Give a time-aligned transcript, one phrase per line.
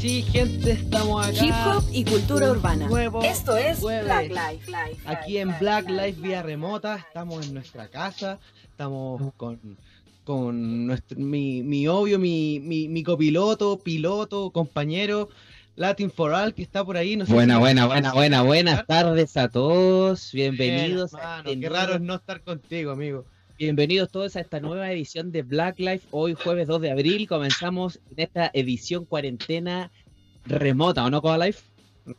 [0.00, 1.44] sí, gente, estamos acá.
[1.44, 2.86] Hip hop y cultura urbana.
[2.88, 4.04] Nuevo Esto es jueves.
[4.04, 4.70] Black Life.
[4.70, 9.58] Life, Aquí en Black Life vía remota, estamos en nuestra casa, estamos con,
[10.24, 15.28] con nuestro, mi, mi obvio, mi, mi, mi copiloto, piloto, compañero,
[15.76, 17.16] Latin for All, que está por ahí.
[17.16, 20.30] No sé Buena, si- buena, buena, buena, buenas tardes a todos.
[20.32, 21.12] Bienvenidos.
[21.12, 23.24] Bien, a este qué raro es no estar contigo, amigo.
[23.58, 26.06] Bienvenidos todos a esta nueva edición de Black Life.
[26.12, 29.90] Hoy jueves 2 de abril comenzamos en esta edición cuarentena
[30.46, 31.62] remota, ¿o no, Coda Life?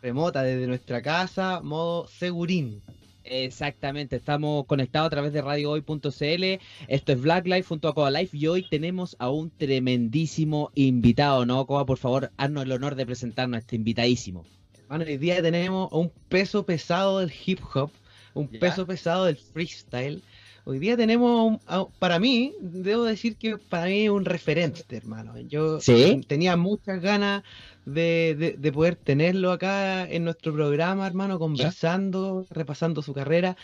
[0.02, 2.82] Remota desde nuestra casa, modo segurín.
[3.24, 6.62] Exactamente, estamos conectados a través de radiohoy.cl.
[6.88, 11.46] Esto es Black Life junto a Coda Life y hoy tenemos a un tremendísimo invitado,
[11.46, 11.66] ¿no?
[11.66, 14.46] Coda, por favor, haznos el honor de presentarnos a este invitadísimo.
[14.78, 17.92] Hermano, hoy día tenemos un peso pesado del hip hop,
[18.34, 18.60] un Ya.
[18.60, 20.22] peso pesado del freestyle.
[20.70, 24.96] Hoy día tenemos, un- a- para mí, debo decir que para mí es un referente,
[24.96, 25.34] hermano.
[25.40, 26.22] Yo ¿Sí?
[26.28, 27.42] tenía muchas ganas
[27.86, 33.58] de, de- de poder tenerlo acá en nuestro programa, hermano, conversando, repasando su carrera.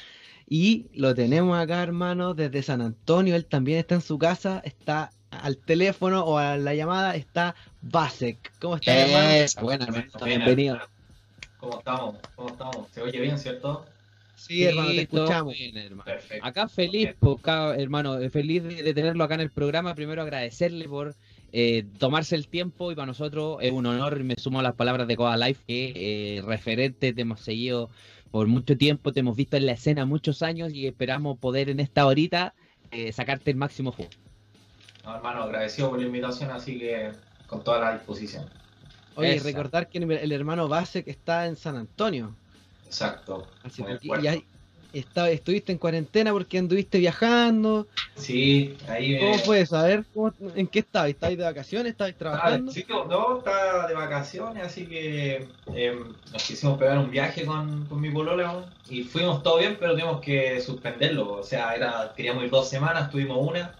[0.49, 3.35] Y lo tenemos acá, hermano, desde San Antonio.
[3.35, 8.51] Él también está en su casa, está al teléfono o a la llamada, está Basek.
[8.59, 9.29] ¿Cómo está, hermano?
[9.29, 10.05] Esa, buena, hermano.
[10.25, 10.79] Bienvenido.
[11.59, 12.15] ¿Cómo estamos?
[12.35, 12.87] ¿Cómo estamos?
[12.91, 13.85] ¿Se oye bien, cierto?
[14.35, 15.53] Sí, hermano, te escuchamos.
[15.53, 16.03] bien, hermano.
[16.03, 16.45] Perfecto.
[16.45, 19.95] Acá feliz, acá, hermano, eh, feliz de, de tenerlo acá en el programa.
[19.95, 21.15] Primero agradecerle por
[21.51, 24.21] eh, tomarse el tiempo y para nosotros es un honor.
[24.23, 27.89] Me sumo a las palabras de Coda Life, que eh, referente te hemos seguido
[28.31, 31.79] por mucho tiempo, te hemos visto en la escena muchos años y esperamos poder en
[31.79, 32.53] esta horita
[32.91, 34.09] eh, sacarte el máximo jugo.
[35.05, 37.11] No, hermano, agradecido por la invitación, así que
[37.47, 38.49] con toda la disposición.
[39.15, 39.47] Oye, Esa.
[39.47, 42.35] recordar que el hermano Basek está en San Antonio.
[42.85, 43.47] Exacto.
[44.05, 44.23] Puerto.
[44.23, 44.37] ya
[44.91, 47.87] está, estuviste en cuarentena porque anduviste viajando.
[48.15, 49.39] Sí, ahí ¿Cómo me...
[49.39, 49.75] fue eso?
[49.77, 51.09] A ver, ¿cómo- ¿en qué estabas?
[51.09, 51.91] ¿Estabas de vacaciones?
[51.91, 52.71] ¿Estabas Ah, trabajando?
[52.71, 55.95] sí, no, estaba de vacaciones, así que eh,
[56.31, 60.21] nos quisimos pegar un viaje con, con mi polola y fuimos todo bien, pero tuvimos
[60.21, 61.33] que suspenderlo.
[61.33, 63.75] O sea, era, queríamos ir dos semanas, tuvimos una,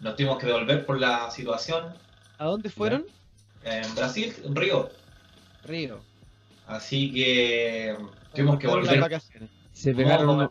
[0.00, 1.94] nos tuvimos que devolver por la situación.
[2.38, 3.06] ¿A dónde fueron?
[3.64, 4.90] En Brasil, Río.
[5.64, 6.04] Río.
[6.66, 7.96] Así que
[8.34, 9.50] tuvimos que volver vacaciones.
[9.72, 10.48] Se pegaron uno,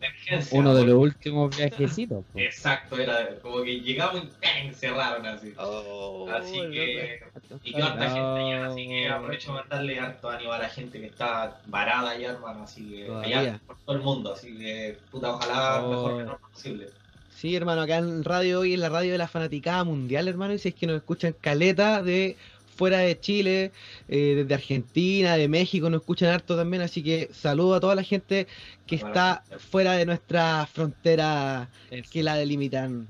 [0.50, 2.24] uno de los últimos viajecitos.
[2.32, 2.44] pues.
[2.44, 4.74] Exacto, era como que llegamos y ¡pam!
[4.74, 5.54] cerraron así.
[5.56, 7.20] Oh, Así que.
[7.64, 8.14] Y quedó harta No.
[8.14, 12.10] gente allá, así que aprovecho de mandarle harto ánimo a la gente que está varada
[12.10, 12.64] allá, hermano.
[12.64, 13.06] Así que.
[13.06, 13.40] Todavía.
[13.40, 14.34] Allá, por todo el mundo.
[14.34, 15.88] Así que, puta, ojalá Oh.
[15.90, 16.88] mejor menor posible.
[17.34, 20.58] Sí, hermano, acá en radio hoy en la radio de la fanaticada mundial, hermano, y
[20.58, 22.36] si es que nos escuchan caleta de
[22.74, 23.72] fuera de Chile,
[24.08, 28.02] eh, desde Argentina, de México, nos escuchan harto también, así que saludo a toda la
[28.02, 28.46] gente
[28.86, 31.68] que está fuera de nuestra frontera
[32.10, 33.06] que la delimitan.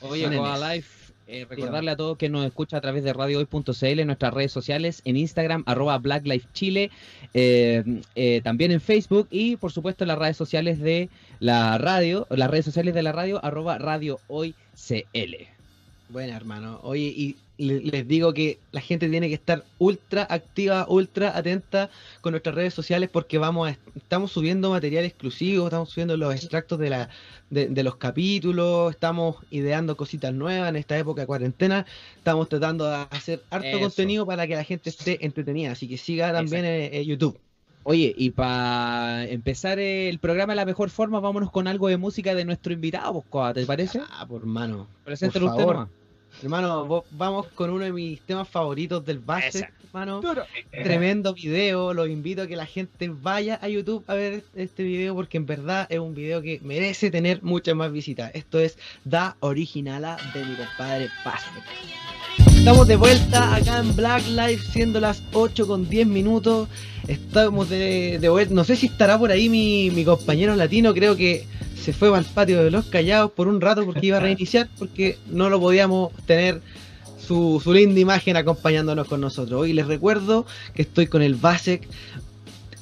[0.00, 0.24] Oye.
[0.36, 0.98] Coda Life,
[1.30, 5.02] eh, recordarle a todos que nos escucha a través de radiohoy.cl en nuestras redes sociales,
[5.04, 6.90] en Instagram, arroba Black Life Chile,
[7.34, 7.84] eh,
[8.14, 12.50] eh, también en Facebook y por supuesto en las redes sociales de la radio, las
[12.50, 15.48] redes sociales de la radio, arroba Radio Hoy CL.
[16.08, 20.86] Bueno, hermano, oye, y le- les digo que la gente tiene que estar ultra activa,
[20.88, 26.16] ultra atenta con nuestras redes sociales porque vamos a, estamos subiendo material exclusivo, estamos subiendo
[26.16, 27.08] los extractos de, la,
[27.50, 31.84] de, de los capítulos, estamos ideando cositas nuevas en esta época de cuarentena,
[32.16, 33.80] estamos tratando de hacer harto Eso.
[33.80, 37.38] contenido para que la gente esté entretenida, así que siga también en, en YouTube.
[37.82, 42.34] Oye, y para empezar el programa de la mejor forma, vámonos con algo de música
[42.34, 44.00] de nuestro invitado, pues, ¿te parece?
[44.10, 44.88] Ah, por mano.
[45.04, 45.88] Preséntalo por usted nomás.
[46.42, 49.70] Hermano, vamos con uno de mis temas favoritos del base, Esa.
[49.86, 50.20] hermano.
[50.72, 54.84] Eh, Tremendo video, los invito a que la gente vaya a YouTube a ver este
[54.84, 58.30] video porque en verdad es un video que merece tener muchas más visitas.
[58.34, 61.62] Esto es Da Originala de mi compadre Basket.
[62.56, 66.68] Estamos de vuelta acá en Black Life siendo las 8 con 10 minutos.
[67.08, 68.54] Estamos de, de vuelta.
[68.54, 71.46] No sé si estará por ahí mi, mi compañero latino, creo que
[71.82, 75.18] se fue al patio de los callados por un rato porque iba a reiniciar porque
[75.30, 76.60] no lo podíamos tener
[77.18, 79.60] su, su linda imagen acompañándonos con nosotros.
[79.60, 81.86] Hoy les recuerdo que estoy con el Basek,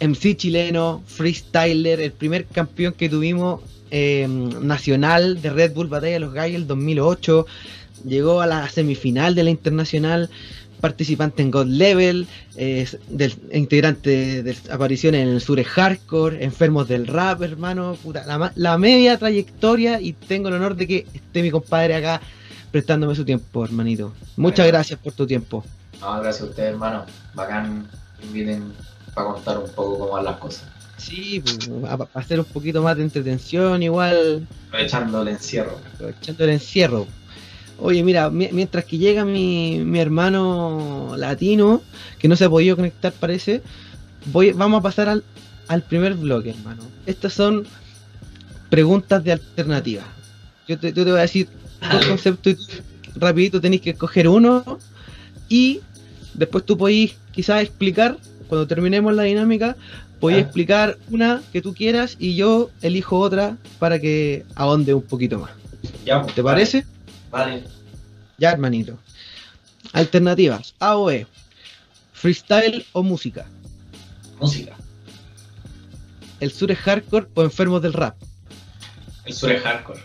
[0.01, 3.61] MC chileno, freestyler, el primer campeón que tuvimos
[3.91, 7.47] eh, nacional de Red Bull Batalla de los Gallos el 2008.
[8.07, 10.31] Llegó a la semifinal de la internacional,
[10.91, 17.07] participante en God Level, eh, del, integrante de, apariciones en el Sur Hardcore, enfermos del
[17.07, 17.97] rap, hermano.
[18.03, 22.21] puta, la, la media trayectoria y tengo el honor de que esté mi compadre acá
[22.71, 24.13] prestándome su tiempo, hermanito.
[24.37, 24.73] Muchas Bueno.
[24.79, 25.65] gracias por tu tiempo.
[26.01, 27.05] No, gracias a ustedes, hermano.
[27.35, 27.89] Bacán,
[28.23, 28.73] inviten
[29.15, 30.69] para contar un poco cómo van las cosas.
[30.99, 35.79] Sí, pues, para hacer un poquito más de entretención, igual, Aprovechando el encierro.
[35.95, 37.07] aprovechando el encierro.
[37.79, 41.83] Oye, mira, mi- mientras que llega mi, mi hermano latino,
[42.19, 43.63] que no se ha podido conectar parece,
[44.33, 45.25] voy, vamos a pasar al,
[45.69, 46.83] al primer bloque, hermano.
[47.05, 47.67] Estas son
[48.71, 50.03] preguntas de alternativa.
[50.67, 51.49] Yo te, yo te voy a decir
[51.81, 52.07] dos Dale.
[52.09, 52.55] conceptos
[53.15, 54.79] y rapidito tenéis que escoger uno
[55.49, 55.81] y
[56.35, 58.17] después tú podéis quizás explicar,
[58.49, 59.77] cuando terminemos la dinámica,
[60.21, 60.47] podéis Ah.
[60.47, 65.51] explicar una que tú quieras y yo elijo otra para que ahonde un poquito más.
[66.07, 66.87] Ya, ¿Te parece?
[67.37, 67.65] Vale.
[68.39, 68.99] Ya, hermanito.
[69.93, 70.75] Alternativas.
[70.79, 71.27] A o E.
[72.15, 73.47] Freestyle o música.
[74.41, 74.75] Música.
[76.41, 78.17] El sur es hardcore o enfermos del rap.
[79.27, 80.01] El sur es hardcore.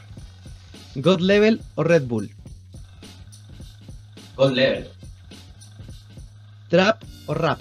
[0.96, 2.30] God Level o Red Bull.
[4.36, 4.90] God level.
[6.68, 7.60] Trap o rap.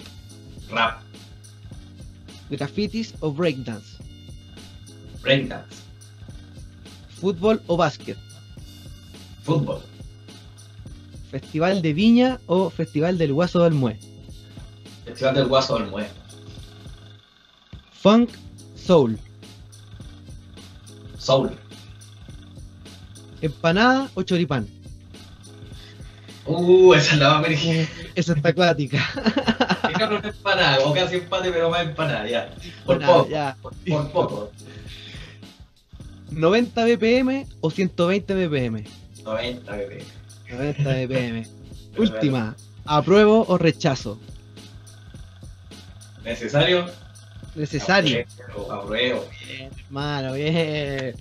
[0.69, 1.01] Rap.
[2.49, 3.97] Graffitis o breakdance.
[5.21, 5.77] Breakdance.
[7.21, 8.17] Fútbol o básquet.
[9.43, 9.81] Fútbol.
[11.31, 13.97] Festival de Viña o Festival del Guaso del Mue.
[15.05, 16.07] Festival del Guaso del Mue.
[17.93, 18.29] Funk,
[18.75, 19.17] Soul.
[21.17, 21.51] Soul.
[23.41, 24.67] Empanada o choripán.
[26.45, 27.49] Uh, esa es la más.
[28.15, 28.97] Esa está acuática.
[29.87, 32.53] Fijaros una empanada, o casi empate, pero más empanada, ya.
[32.85, 33.29] Por Empanada, poco.
[33.29, 33.57] ya.
[33.61, 34.51] Por, por poco.
[36.31, 38.83] 90 BPM o 120 BPM.
[39.23, 40.03] 90, bebé.
[40.49, 41.47] 90 BPM.
[41.97, 42.55] Última.
[42.85, 44.19] ¿Apruebo o rechazo?
[46.23, 46.87] ¿Necesario?
[47.55, 48.25] Necesario.
[48.47, 49.25] Apruebo, apruebo.
[49.47, 51.15] Bien, hermano, bien.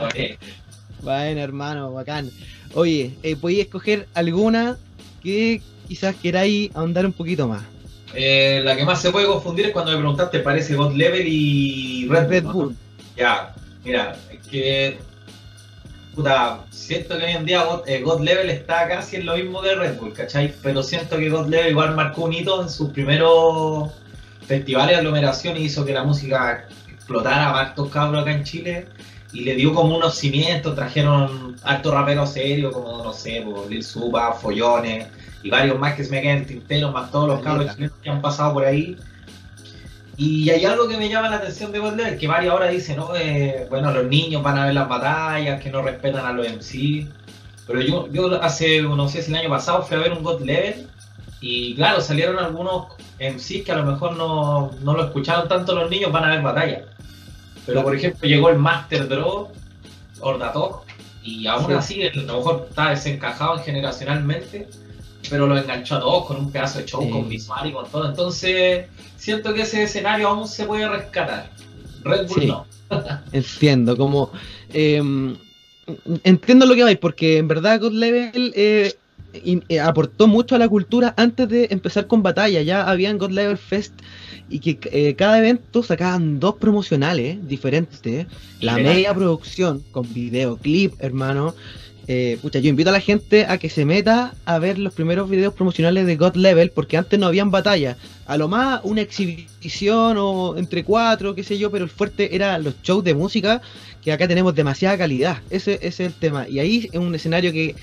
[0.00, 0.38] Ok.
[1.02, 2.30] Bueno, hermano, bacán.
[2.74, 4.76] Oye, eh, podéis escoger alguna
[5.22, 7.62] que quizás queráis ahondar un poquito más.
[8.14, 12.08] Eh, la que más se puede confundir es cuando me preguntaste, parece God Level y
[12.08, 12.52] Red, Red Bull.
[12.52, 12.52] ¿no?
[12.52, 12.76] Bull.
[13.16, 13.54] Ya,
[13.84, 14.98] mira, es que.
[16.16, 19.60] Puta, siento que hoy en día God, eh, God Level está casi en lo mismo
[19.60, 20.54] que Red Bull, ¿cachai?
[20.62, 23.90] Pero siento que God Level igual marcó un hito en sus primeros
[24.46, 28.86] festivales de aglomeración y hizo que la música explotara a hartos cabros acá en Chile
[29.34, 33.84] y le dio como unos cimientos, trajeron hartos raperos serios como, no sé, por Lil
[33.84, 35.08] Supa, Follones
[35.42, 38.08] y varios más que se me quedan en tintero, más todos los cabros chilenos que
[38.08, 38.96] han pasado por ahí.
[40.18, 42.96] Y hay algo que me llama la atención de God Level, que varios ahora dicen,
[42.96, 46.46] no, eh, bueno, los niños van a ver las batallas, que no respetan a los
[46.48, 47.06] MC.
[47.66, 50.40] Pero yo, yo hace, no sé si el año pasado fui a ver un God
[50.42, 50.86] Level
[51.40, 52.86] y claro, salieron algunos
[53.20, 56.42] MCs que a lo mejor no, no lo escucharon tanto los niños, van a ver
[56.42, 56.82] batallas.
[57.66, 59.48] Pero por ejemplo llegó el Master Draw,
[60.20, 60.84] Ordatok,
[61.22, 61.72] y aún Sí.
[61.72, 64.68] así a lo mejor está desencajado generacionalmente,
[65.30, 67.10] pero lo enganchó a todos con un pedazo de show, Sí.
[67.10, 68.08] con visual y con todo.
[68.08, 68.86] Entonces
[69.16, 71.50] siento que ese escenario aún se puede rescatar.
[72.04, 72.46] Red Bull Sí.
[72.46, 72.66] no.
[73.32, 74.30] Entiendo, como.
[74.72, 75.02] eh,
[76.24, 78.94] entiendo lo que vais, porque en verdad God Level eh,
[79.68, 82.62] eh, aportó mucho a la cultura antes de empezar con batalla.
[82.62, 83.92] Ya habían God Level Fest
[84.48, 88.26] y que eh, cada evento sacaban dos promocionales diferentes.
[88.60, 91.54] La media producción con videoclip, hermano.
[92.08, 95.28] Eh, pucha, yo invito a la gente a que se meta a ver los primeros
[95.28, 97.96] videos promocionales de God Level, porque antes no habían batalla.
[98.26, 102.58] A lo más una exhibición o entre cuatro, qué sé yo, pero el fuerte era
[102.58, 103.60] los shows de música,
[104.02, 105.38] que acá tenemos demasiada calidad.
[105.50, 106.48] Ese, ese es el tema.
[106.48, 107.74] Y ahí es un escenario que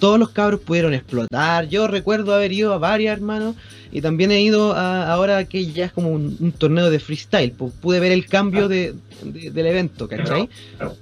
[0.00, 1.68] todos los cabros pudieron explotar.
[1.68, 3.54] Yo recuerdo haber ido a varias, hermanos,
[3.92, 7.52] y también he ido a, ahora que ya es como un, un torneo de freestyle.
[7.52, 8.94] pues, pude ver el cambio de,
[9.24, 10.48] de- del evento, ¿cachai?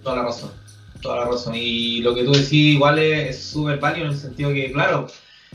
[0.03, 0.51] Toda la razón.
[1.07, 1.55] Toda la razón.
[1.55, 5.07] Y lo que tú decís igual es súper válido en el sentido que, claro,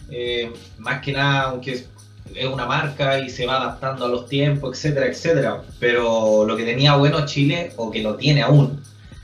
[0.10, 1.90] eh, más que nada, aunque es,
[2.34, 5.62] es una marca y se va adaptando a los tiempos, etcétera, etcétera.
[5.80, 8.82] Pero lo que tenía bueno Chile, o que lo tiene aún,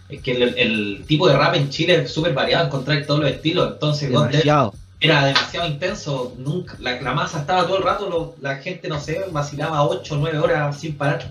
[0.10, 3.30] es que el, el tipo de rap en Chile es súper variado, encontrar todos los
[3.32, 3.72] estilos.
[3.74, 4.74] Entonces, Demasiado.
[5.00, 6.34] era demasiado intenso.
[6.38, 10.16] Nunca, la, la masa estaba todo el rato, lo- la gente, no sé, vacilaba 8
[10.16, 11.30] o 9 horas sin parar.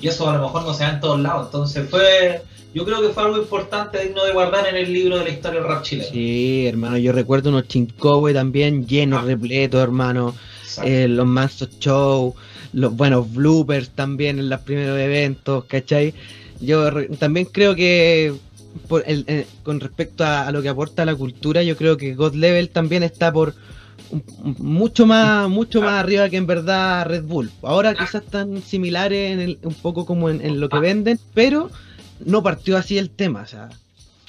[0.00, 1.46] Y eso a lo mejor no se da en todos lados.
[1.46, 2.42] Entonces fue,
[2.74, 5.60] yo creo que fue algo importante, digno de guardar en el libro de la historia
[5.60, 6.08] del rap chileno.
[6.12, 9.26] Sí, hermano, yo recuerdo unos chincowe también llenos, Ah.
[9.26, 10.34] repletos, hermano.
[10.84, 12.34] Eh, los mansos show,
[12.72, 16.14] los buenos bloopers también en los primeros eventos, ¿cachai?
[16.60, 18.34] Yo re- también creo que
[18.86, 22.14] por el- eh, con respecto a, a lo que aporta la cultura, yo creo que
[22.14, 23.54] God Level también está por
[24.58, 27.50] mucho más mucho más arriba que en verdad Red Bull.
[27.62, 31.70] Ahora quizás están similares en el- un poco como en, en lo que venden, pero
[32.24, 33.68] no partió así el tema, o sea,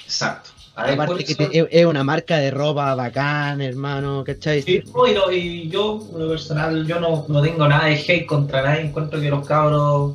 [0.04, 0.50] Exacto.
[0.74, 4.62] Aparte que te- es, una marca de ropa bacán, hermano, ¿cachai?
[4.62, 7.96] Sí, no, y, lo- y yo, en lo personal, yo no, no tengo nada de
[7.96, 8.82] hate contra nadie.
[8.82, 10.14] Encuentro que los cabros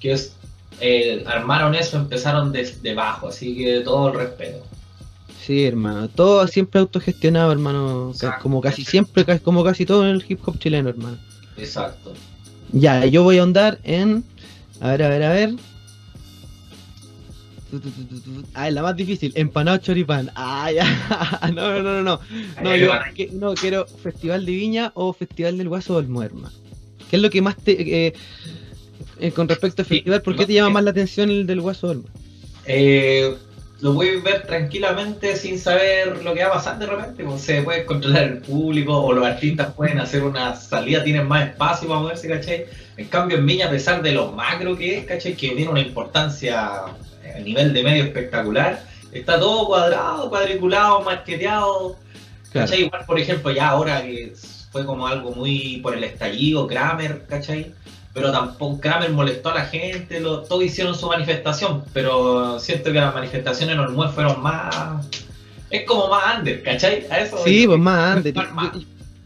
[0.00, 0.34] que es-
[0.80, 4.64] eh, armaron eso empezaron desde abajo, así que todo el respeto.
[5.50, 6.08] Sí, hermano.
[6.08, 8.10] Todo siempre autogestionado, hermano.
[8.12, 8.40] Exacto.
[8.44, 11.18] Como casi siempre, como casi todo en el hip hop chileno, hermano.
[11.56, 12.12] Exacto.
[12.70, 14.22] Ya, yo voy a ahondar en.
[14.80, 15.54] A ver, a ver, a ver.
[18.54, 19.32] Ah, es la más difícil.
[19.34, 20.30] Empanado choripán.
[20.36, 20.86] Ah, ya.
[21.52, 22.20] No, no, no, no.
[22.62, 22.92] No, yo
[23.32, 26.52] no quiero Festival de Viña o Festival del Guaso del Muerma.
[27.10, 28.06] ¿Qué es lo que más te.
[28.06, 28.12] eh,
[29.18, 31.88] eh, con respecto al festival, ¿por qué te llama más la atención el del Guaso
[31.88, 32.20] del Muerma?
[32.66, 33.34] Eh,
[33.80, 37.24] lo puedes ver tranquilamente sin saber lo que va a pasar de repente.
[37.24, 41.48] pues, se puede controlar el público o los artistas pueden hacer una salida, tienen más
[41.48, 42.66] espacio para moverse, ¿cachai?
[42.96, 45.34] En cambio, en Viña, a pesar de lo macro que es, ¿cachai?
[45.34, 48.82] Que tiene una importancia a nivel de medio espectacular,
[49.12, 51.96] está todo cuadrado, cuadriculado, marqueteado.
[52.52, 52.82] ¿Cachai?
[52.82, 54.32] Igual, por ejemplo, ya ahora que
[54.70, 57.72] fue como algo muy por el estallido, Kramer, ¿cachai?
[58.12, 63.00] Pero tampoco Kramer molestó a la gente, lo- todos hicieron su manifestación, pero siento que
[63.00, 65.06] las manifestaciones en Olmué fueron más...
[65.70, 67.06] Es como más under, ¿cachai?
[67.10, 68.20] A eso Sí, pues más
[68.52, 68.72] más.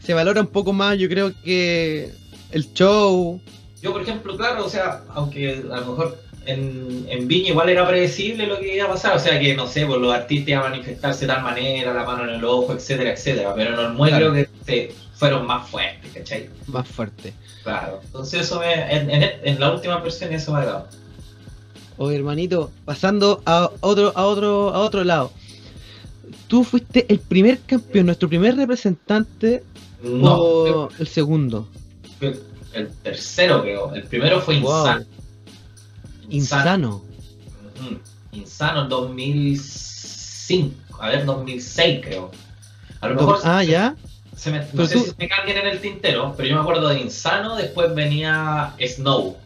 [0.03, 2.11] Se valora un poco más, yo creo que
[2.51, 3.41] el show.
[3.81, 7.87] Yo, por ejemplo, claro, o sea, aunque a lo mejor en, en Viña igual era
[7.87, 10.65] predecible lo que iba a pasar, o sea, que no sé, pues los artistas iban
[10.65, 14.09] a manifestarse de tal manera, la mano en el ojo, etcétera, etcétera, pero en Olmué
[14.09, 14.31] Claro.
[14.31, 16.49] creo que se fueron más fuertes, ¿cachai?
[16.67, 17.33] Más fuerte.
[17.63, 20.87] Claro, entonces eso me, en, en, en la última versión eso me ha dado.
[21.97, 25.31] Oye, hermanito, pasando a otro, a otro, a otro lado.
[26.47, 29.63] Tú fuiste el primer campeón, nuestro primer representante
[30.03, 31.67] No, o el segundo.
[32.73, 34.77] el tercero creo, el primero fue Wow.
[34.87, 35.05] Insano.
[36.29, 37.03] Insano.
[38.31, 42.31] Insano en 2005, a ver, 2006 creo.
[43.01, 43.95] A lo mejor Ah, ya.
[44.35, 46.87] se me, no sé tú- si me cambian en el tintero, pero yo me acuerdo
[46.89, 49.37] de Insano, después venía Snow.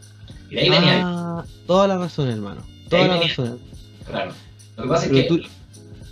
[0.50, 2.62] Y de ahí venía, Ah, toda la razón, hermano.
[2.89, 3.27] Toda la venía.
[3.29, 3.59] razón.
[4.07, 4.31] claro.
[4.77, 5.41] Lo que pasa es que tú-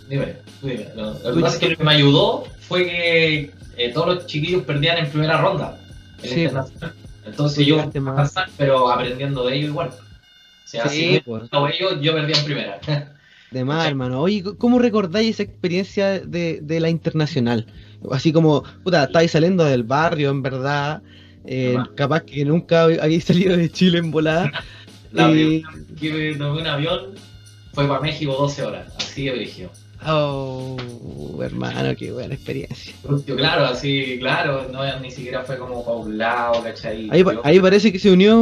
[0.08, 0.88] Dime, tú dime.
[0.94, 4.62] Lo, que pasa es que lo que me ayudó fue que eh, todos los chiquillos
[4.62, 5.78] perdían en primera ronda.
[6.22, 6.94] en Sí, internacional.
[7.26, 8.34] Entonces yo más.
[8.56, 9.90] pero aprendiendo de ellos igual.
[10.68, 11.74] O sea, Sí, si no pues.
[11.74, 12.80] ellos, yo perdía en primera.
[13.50, 14.20] De más, hermano.
[14.20, 17.64] Oye, ¿cómo recordáis esa experiencia de, de la internacional?
[18.10, 21.02] Así como, puta, estáis saliendo del barrio, en verdad.
[21.46, 24.52] eh, capaz que nunca habéis salido de Chile en volada.
[25.12, 25.62] La vez
[25.98, 27.14] que me tomé un avión
[27.72, 29.70] fue para México 12 horas, así de brígido.
[30.06, 30.76] Oh,
[31.42, 32.92] hermano, qué buena experiencia.
[33.26, 37.08] Yo, claro, así, claro, no, ni siquiera fue como para un lado, ¿cachai?
[37.10, 38.36] Ahí, Yo- ahí parece que se unió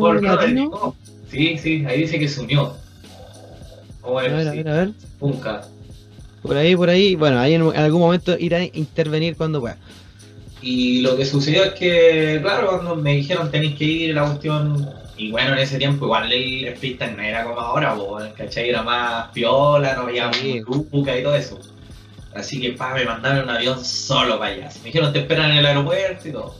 [0.00, 0.70] por- Latino.
[0.72, 0.96] no,
[1.30, 2.76] Sí, sí, ahí dice que se unió.
[4.00, 4.90] Como A ver, a sí, ver, a ver.
[5.18, 5.62] Punca.
[6.42, 7.14] Por ahí, por ahí.
[7.14, 9.76] Bueno, ahí en, algún momento irá a intervenir cuando pueda.
[10.62, 14.90] Y lo que sucedió es que, claro, cuando me dijeron tenéis que ir la cuestión,
[15.16, 18.68] y bueno, en ese tiempo igual el, el freestyle no era como ahora, po, ¿cachai?
[18.68, 20.60] Era más piola, no había Sí.
[20.66, 21.58] buca y todo eso.
[22.34, 24.68] Así que, pa, me mandaron un avión solo para allá.
[24.80, 26.54] Me dijeron, te esperan en el aeropuerto y todo.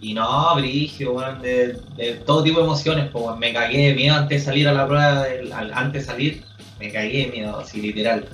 [0.00, 4.14] Y no, brigio, weón, de, de todo tipo de emociones, pues me cagué de miedo
[4.16, 6.42] antes de salir a la prueba, del- al- antes de salir,
[6.78, 8.24] me cagué de miedo, así literal.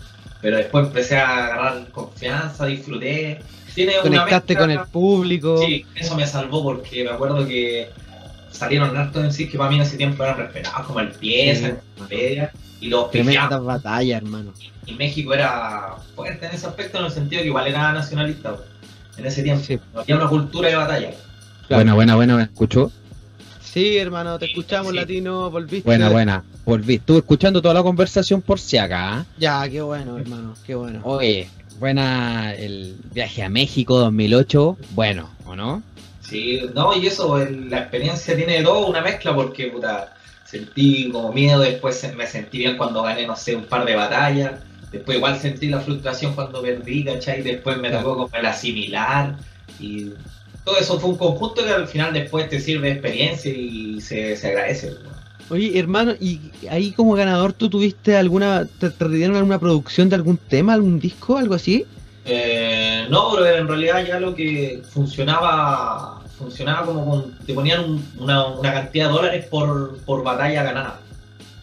[0.40, 3.40] Pero después empecé a agarrar confianza, disfruté.
[3.74, 5.58] Tiene una Conectaste mezcla- con el público.
[5.58, 7.88] Sí, eso me salvó porque me acuerdo que
[8.50, 11.68] salieron hartos en sí que para mí en ese tiempo eran respetados, como el pieza,
[11.68, 12.02] Sí.
[12.08, 13.66] media, y los Tremenda pifiados.
[13.66, 14.52] batalla, hermano.
[14.86, 18.56] Y México era fuerte en ese aspecto, en el sentido que igual era nacionalista
[19.18, 19.64] en ese tiempo.
[19.64, 19.78] Sí.
[19.94, 21.10] Había una cultura de batalla.
[21.68, 21.78] Claro.
[21.82, 22.90] Buena, buena, buena, ¿me escuchó?
[23.62, 24.96] Sí, hermano, te escuchamos, Sí.
[24.96, 25.86] latino, volviste.
[25.86, 26.44] Buena, buena.
[26.64, 26.94] Volví.
[26.94, 29.18] Estuve escuchando toda la conversación por si acá.
[29.18, 29.24] ¿ah?
[29.38, 31.00] Ya, qué bueno, hermano, qué bueno.
[31.04, 34.78] Oye, buena el viaje a México 2008.
[34.92, 35.82] Bueno, ¿o no?
[36.20, 41.10] Sí, no, y eso, el- la experiencia tiene de todo, una mezcla, porque puta, sentí
[41.10, 44.52] como miedo, después se- me sentí bien cuando gané, no sé, un par de batallas,
[44.90, 47.42] después igual sentí la frustración cuando perdí, ¿cachai?
[47.42, 49.36] Después me tocó como el asimilar,
[49.78, 50.10] y
[50.66, 54.36] todo eso fue un conjunto que al final después te sirve de experiencia y se,
[54.36, 54.94] se agradece.
[55.48, 60.16] Oye, hermano, ¿y ahí como ganador tú tuviste alguna, te, te dieron alguna producción de
[60.16, 61.86] algún tema, algún disco, algo así?
[62.24, 68.04] Eh, no, pero en realidad ya lo que funcionaba funcionaba como con, te ponían un-
[68.18, 71.00] una, una cantidad de dólares por, por batalla ganada.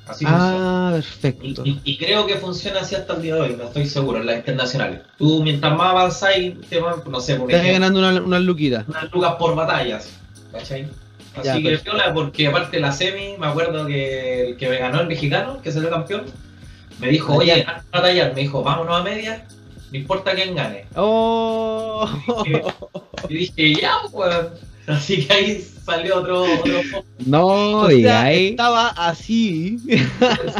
[0.05, 0.89] Así funciona.
[0.89, 1.61] ah, perfecto.
[1.65, 4.25] y- y creo que funciona así hasta el día de hoy, no estoy seguro, en
[4.25, 4.99] las internacionales.
[5.17, 8.83] Tú mientras más avanzáis, te van, no sé, por Estás ganando una, una luquita.
[8.87, 10.09] unas lucas por batallas,
[10.51, 10.87] ¿cachai?
[11.35, 11.79] Así Ya, que
[12.13, 15.71] porque aparte de la semi, me acuerdo que el que me ganó el mexicano, que
[15.71, 16.25] salió campeón,
[16.99, 19.45] me dijo, oye, de batallar, me dijo, vámonos a media,
[19.91, 20.85] no importa quién gane.
[20.95, 22.07] ¡Oh!
[23.29, 24.35] Y dije, ya, pues.
[24.85, 27.45] Así que ahí salió otro, otro No,
[27.81, 28.51] O sea, digáis.
[28.51, 29.77] estaba así.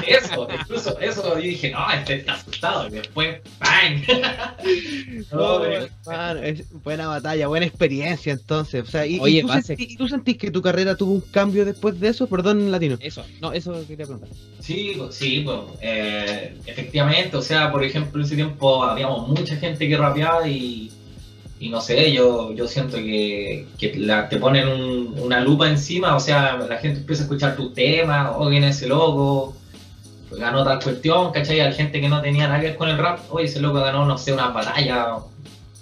[0.08, 2.88] Eso, incluso eso yo dije, no, este está asustado.
[2.88, 4.02] Y después, ¡bang!
[5.32, 8.84] No, No, pero- hermano, es buena batalla, buena experiencia entonces.
[8.84, 11.22] O sea, y, y Oye, tú, sentí- ¿y tú sentís que tu carrera tuvo un
[11.22, 12.28] cambio después de eso?
[12.28, 12.98] Perdón, latino.
[13.02, 14.30] Eso, no, eso quería preguntar.
[14.60, 19.56] Sí, pues, sí, pues, eh, efectivamente, o sea, por ejemplo, en ese tiempo habíamos mucha
[19.58, 20.92] gente que rapeaba y,
[21.60, 26.16] y no sé, yo, yo siento que, que la- te ponen un- una lupa encima,
[26.16, 29.56] o sea, la gente empieza a escuchar tus temas, o viene ese loco,
[30.30, 31.60] pues, ganó tal cuestión, ¿cachai?
[31.62, 34.06] Hay gente que no tenía nada que ver con el rap, oye, ese loco ganó,
[34.06, 35.18] no sé, una batalla,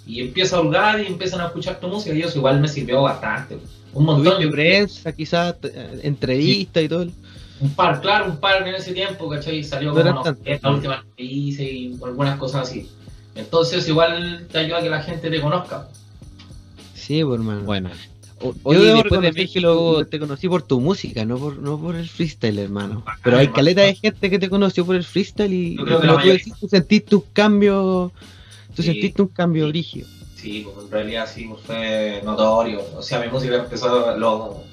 [0.06, 3.02] y empieza a holgar y empiezan a escuchar tu música, y eso igual me sirvió
[3.02, 3.58] bastante.
[3.94, 5.56] Un montón, yo prensa, quizás,
[6.02, 7.06] entrevistas y todo.
[7.60, 9.62] un par, claro, un par en ese tiempo, ¿cachai?
[9.62, 10.22] Salió como no,
[10.62, 12.88] la última que hice y algunas cosas así.
[13.34, 15.88] Entonces igual te ayuda a que la gente te conozca.
[16.94, 17.62] Sí, pues, hermano.
[17.62, 17.90] Bueno.
[18.40, 19.60] O- Yo Oye, debo después de México,
[20.00, 23.04] lo- te conocí por tu música, no por, no por el freestyle, hermano.
[23.22, 26.08] Pero hay caleta de gente que te conoció por el freestyle y Yo creo que
[26.08, 28.12] tú decís, tú sentiste un cambio,
[28.74, 28.88] tú Sí.
[28.90, 30.04] sentiste un cambio Sí.
[30.36, 32.80] Sí, pues en realidad sí, pues, fue notorio.
[32.96, 34.64] O sea, mi música empezó lo-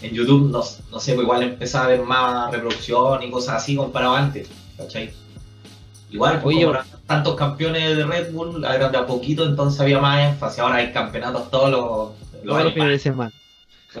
[0.00, 3.76] en YouTube, no, no sé, pues igual empezaba a ver más reproducción y cosas así
[3.76, 4.48] comparado antes,
[4.78, 5.10] ¿cachai?
[6.10, 9.98] Igual, pues, Oye, como tantos campeones de Red Bull, eran de a poquito, entonces había
[10.00, 10.60] más énfasis.
[10.60, 13.32] Ahora hay campeonatos todos los, los los fines de semana.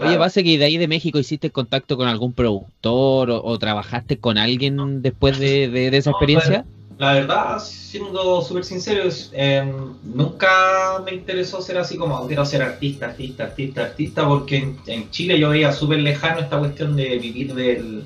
[0.00, 0.20] Claro.
[0.20, 4.36] base que de ahí de México hiciste contacto con algún productor o, o trabajaste con
[4.38, 6.66] alguien después de, de- de esa No, experiencia.
[6.98, 9.72] La verdad, siendo súper sincero, eh,
[10.02, 15.10] nunca me interesó ser así como quiero ser artista, artista, artista, artista, porque en, en
[15.10, 18.04] Chile yo veía súper lejano esta cuestión de vivir del...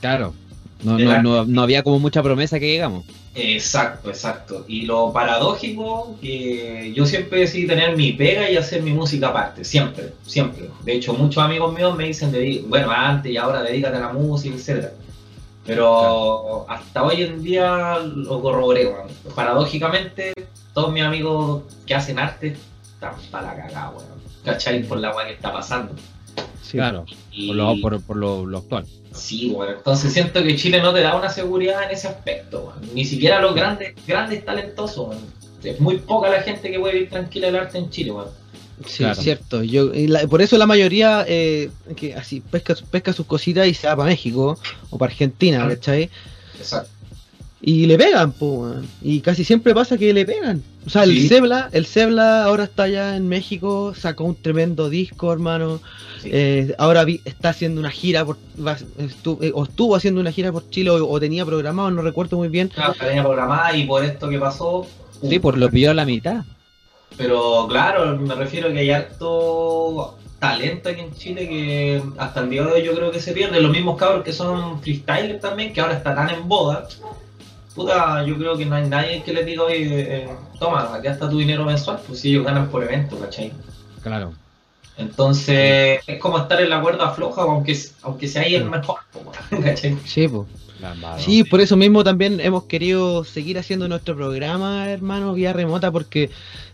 [0.00, 0.32] Claro.
[0.82, 3.04] No, no, no, no había como mucha promesa que digamos.
[3.34, 4.64] Exacto, exacto.
[4.66, 9.64] Y lo paradójico, que yo siempre decidí tener mi pega y hacer mi música aparte,
[9.64, 10.68] siempre, siempre.
[10.84, 12.32] De hecho, muchos amigos míos me dicen,
[12.68, 14.92] bueno, antes y ahora dedícate a la música, etcétera.
[15.64, 19.08] Pero hasta hoy en día lo corroboré, weón.
[19.34, 20.32] Paradójicamente,
[20.74, 22.56] todos mis amigos que hacen arte
[22.94, 24.20] están para la cagada, weón.
[24.44, 24.82] ¿Cachai?
[24.82, 25.94] Por la weá que está pasando.
[26.62, 26.72] Sí.
[26.78, 27.04] Claro.
[27.32, 28.86] Y- Por lo, por, por lo, lo actual.
[29.12, 33.04] Sí, bueno, entonces siento que Chile no te da una seguridad en ese aspecto, ni
[33.04, 35.16] siquiera los grandes, grandes talentosos.
[35.64, 38.28] Es muy poca la gente que puede vivir tranquila el arte en Chile, weón.
[38.86, 39.20] Sí, Claro.
[39.20, 39.62] cierto.
[39.64, 43.88] Yo, la- por eso la mayoría eh, que así pesca, pesca sus cositas y se
[43.88, 44.56] va para México
[44.90, 45.74] o para Argentina, Claro.
[45.74, 46.08] ¿cachai?
[46.56, 46.88] Exacto.
[47.60, 48.72] Y le pegan, po.
[49.02, 50.62] Y casi siempre pasa que le pegan.
[50.86, 51.28] O sea, el Sí.
[51.28, 55.80] Zebla, el Zebla ahora está allá en México, sacó un tremendo disco, hermano.
[56.22, 56.30] Sí.
[56.32, 60.32] Eh, ahora vi- está haciendo una gira por va- estu- eh, o estuvo haciendo una
[60.32, 62.68] gira por Chile o, o tenía programado, no recuerdo muy bien.
[62.68, 64.86] Claro, la tenía programada y por esto que pasó.
[65.22, 66.44] Sí, uh, por lo pilló a la mitad.
[67.16, 72.48] Pero claro, me refiero a que hay harto talento aquí en Chile que hasta el
[72.48, 73.60] día de hoy yo creo que se pierde.
[73.60, 76.88] Los mismos cabros que son freestylers también, que ahora está tan en boda.
[77.80, 81.30] Puta, yo creo que no hay nadie que les diga, oye, eh, toma, acá está
[81.30, 83.54] tu dinero mensual, pues si ellos ganan por evento, ¿cachai?
[84.02, 84.34] Claro.
[84.98, 88.98] Entonces, es como estar en la cuerda floja, aunque, aunque sea ahí el mejor,
[89.64, 89.96] ¿cachai?
[90.04, 90.28] Sí.
[91.16, 96.28] Sí, por eso mismo también hemos querido seguir haciendo nuestro programa, hermano, vía remota, porque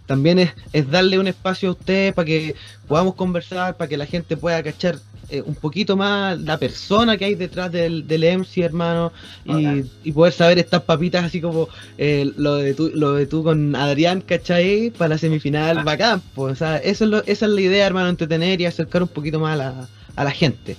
[0.07, 2.57] también es, es darle un espacio a ustedes para que
[2.88, 7.25] podamos conversar, para que la gente pueda cachar eh, un poquito más la persona que
[7.25, 9.12] hay detrás del, del MC, hermano,
[9.45, 13.43] y, y poder saber estas papitas así como eh, lo de tú, lo de tú
[13.45, 14.91] con Adrián, ¿cachai?
[14.91, 18.09] Para la semifinal, bacán, pues, o sea, eso es lo- esa es la idea, hermano,
[18.09, 20.77] entretener y acercar un poquito más a la, a la gente.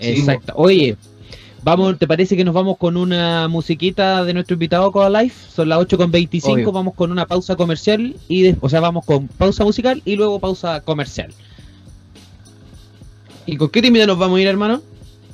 [0.00, 0.52] Exacto.
[0.56, 0.96] Oye,
[1.62, 5.50] vamos, ¿te parece que nos vamos con una musiquita de nuestro invitado Coda Life?
[5.54, 6.72] Son las 8 con 25, Obvio.
[6.72, 10.38] vamos con una pausa comercial y de- o sea, vamos con pausa musical y luego
[10.40, 11.32] pausa comercial.
[13.46, 14.82] ¿Y con qué tímida nos vamos a ir, hermano?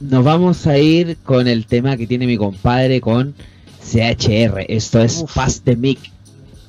[0.01, 3.35] Nos vamos a ir con el tema que tiene mi compadre con
[3.81, 4.65] CHR.
[4.69, 5.33] Esto es Uf.
[5.33, 5.99] Fast the Mic.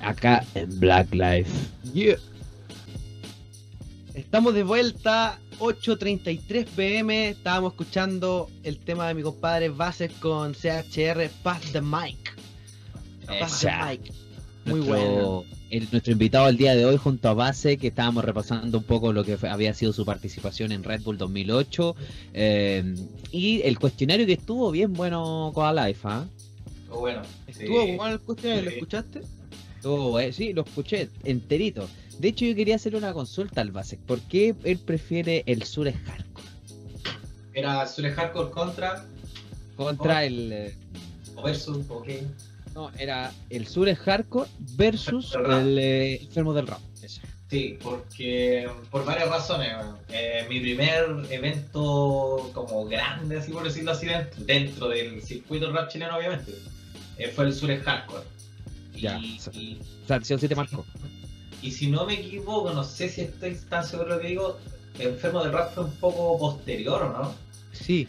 [0.01, 1.49] Acá en Black Life.
[1.93, 2.17] Yeah.
[4.13, 7.29] Estamos de vuelta, 8.33 pm.
[7.29, 12.35] Estábamos escuchando el tema de mi compadre Bases con CHR Pass the Mic.
[13.39, 13.71] Pass the.
[13.89, 14.13] Mic.
[14.65, 15.60] Muy nuestro, bueno.
[15.71, 19.13] El- nuestro invitado el día de hoy junto a Base, que estábamos repasando un poco
[19.13, 21.95] lo que había sido su participación en Red Bull 2008
[22.33, 22.95] eh,
[23.31, 26.25] y el cuestionario que estuvo bien bueno con Life, ¿ah?
[26.87, 27.21] Pero bueno.
[27.47, 27.95] ¿Estuvo sí.
[27.95, 28.63] bueno el cuestionario?
[28.65, 29.21] ¿Lo escuchaste?
[29.77, 31.87] Estuvo, eh, sí, lo escuché enterito.
[32.19, 33.97] De hecho, yo quería hacerle una consulta al Base.
[34.05, 36.47] ¿Por qué él prefiere el sur es hardcore
[37.53, 39.05] Era Sule Hardcore contra
[39.77, 40.51] contra el...
[40.51, 40.75] eh,
[41.35, 42.07] o versus, ok.
[42.73, 46.79] No, era el sur es hardcore versus El el eh, enfermo del rap.
[47.49, 49.73] Sí, porque por varias razones.
[50.09, 55.89] Eh, mi primer evento como grande, así por decirlo así, dentro, dentro del circuito rap
[55.89, 56.53] chileno, obviamente,
[57.17, 58.23] eh, fue el Sur Hardcore.
[58.95, 59.19] Y, Ya.
[59.19, 59.37] y-
[60.03, 60.85] O sea, sí te marcó.
[61.61, 64.57] y si no me equivoco, no sé si estoy tan seguro de lo que digo,
[64.99, 67.33] Enfermo del Rap fue un poco posterior, ¿o no?
[67.73, 68.07] Sí,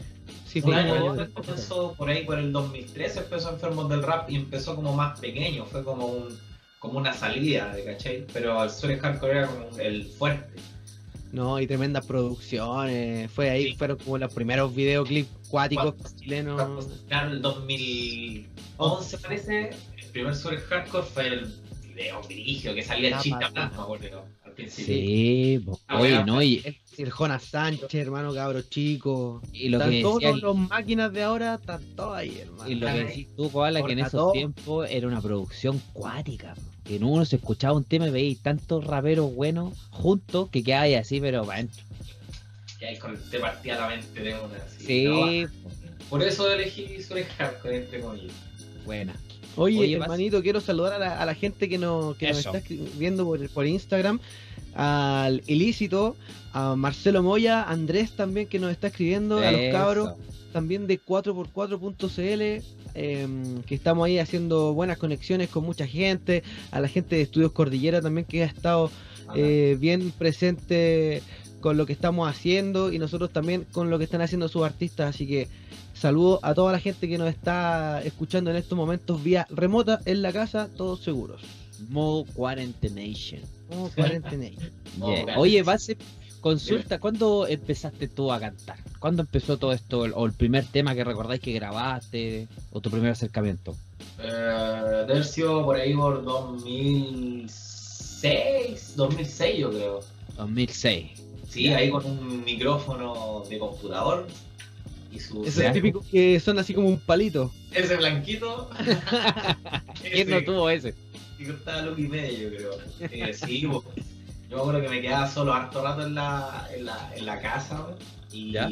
[0.52, 4.36] sí, Un fue año después por ahí por el 2013 empezó Enfermos del Rap y
[4.36, 6.38] empezó como más pequeño, fue como un
[6.78, 8.26] como una salida, ¿de ¿cachai?
[8.32, 10.60] Pero el Sur Hardcore era como el fuerte.
[11.30, 13.30] No, y tremendas producciones.
[13.30, 13.76] Fue ahí, Sí.
[13.76, 16.86] fueron como los primeros videoclips cuáticos Cuando- chilenos.
[17.08, 21.54] Claro, el 2011 parece, el primer Sur Hardcore fue el
[21.88, 24.84] video dirigio que salía chista pa- plasma, boludo, al principio.
[24.86, 25.64] Sí.
[25.88, 26.26] Ah, oye, bueno.
[26.26, 26.62] no, y,
[26.98, 29.40] El Jonas Sánchez, hermano cabro chico.
[29.52, 32.70] y lo que todos decía los, máquinas de ahora, están todos ahí, hermano.
[32.70, 34.32] Y lo que decís tú, Koala, que en esos todo.
[34.32, 36.54] tiempos era una producción cuática.
[36.84, 40.98] Que en uno se escuchaba un tema y veíais tantos raperos buenos juntos que quedabais
[40.98, 41.66] así, pero para.
[42.80, 44.56] Y ahí con- te partía la mente de una.
[44.56, 45.46] así, Sí,
[46.10, 48.32] Por eso elegí Sur Hardcore, entre comillas.
[48.84, 49.14] buena.
[49.56, 52.38] Oye, Oye, vas- hermanito, quiero saludar a la, a la gente que, nos, que nos
[52.38, 54.20] está escribiendo por, por Instagram.
[54.74, 56.16] Al Ilícito,
[56.54, 60.14] a Marcelo Moya, Andrés también que nos está escribiendo, a los cabros
[60.52, 62.62] también de 4x4.cl,
[62.94, 67.52] em, que estamos ahí haciendo buenas conexiones con mucha gente, a la gente de Estudios
[67.52, 68.90] Cordillera también que ha estado
[69.34, 71.22] eh, bien presente
[71.60, 75.14] con lo que estamos haciendo y nosotros también con lo que están haciendo sus artistas.
[75.14, 75.48] Así que
[76.02, 80.20] saludo a toda la gente que nos está escuchando en estos momentos vía remota en
[80.20, 81.40] la casa, todos seguros.
[81.90, 83.40] Mo Quarantination.
[83.68, 84.50] Como cuarentena.
[85.00, 85.22] Oh, Yeah.
[85.22, 85.30] ok.
[85.38, 85.96] Oye, base,
[86.42, 88.76] consulta, ¿cuándo empezaste tú a cantar?
[88.98, 90.00] ¿Cuándo empezó todo esto?
[90.00, 92.46] ¿O el primer tema que recordáis que grabaste?
[92.72, 93.74] ¿O tu primer acercamiento?
[94.18, 100.00] Eh, sido por ahí por 2006, 2006 yo creo.
[100.36, 101.10] 2006.
[101.48, 104.26] Sí, ahí con un micrófono de computador
[105.12, 105.44] y su...
[105.44, 107.52] Esos típicos que son así como un palito.
[107.72, 108.70] Ese blanquito.
[110.02, 110.94] ¿Quién no tuvo ese?
[111.38, 112.72] que costaba lo y medio, yo creo.
[113.00, 113.84] Eh, sí, bo.
[114.48, 117.40] yo me acuerdo que me quedaba solo harto rato en la, en la, en la
[117.40, 117.96] casa bo,
[118.30, 118.68] y ¿Ya?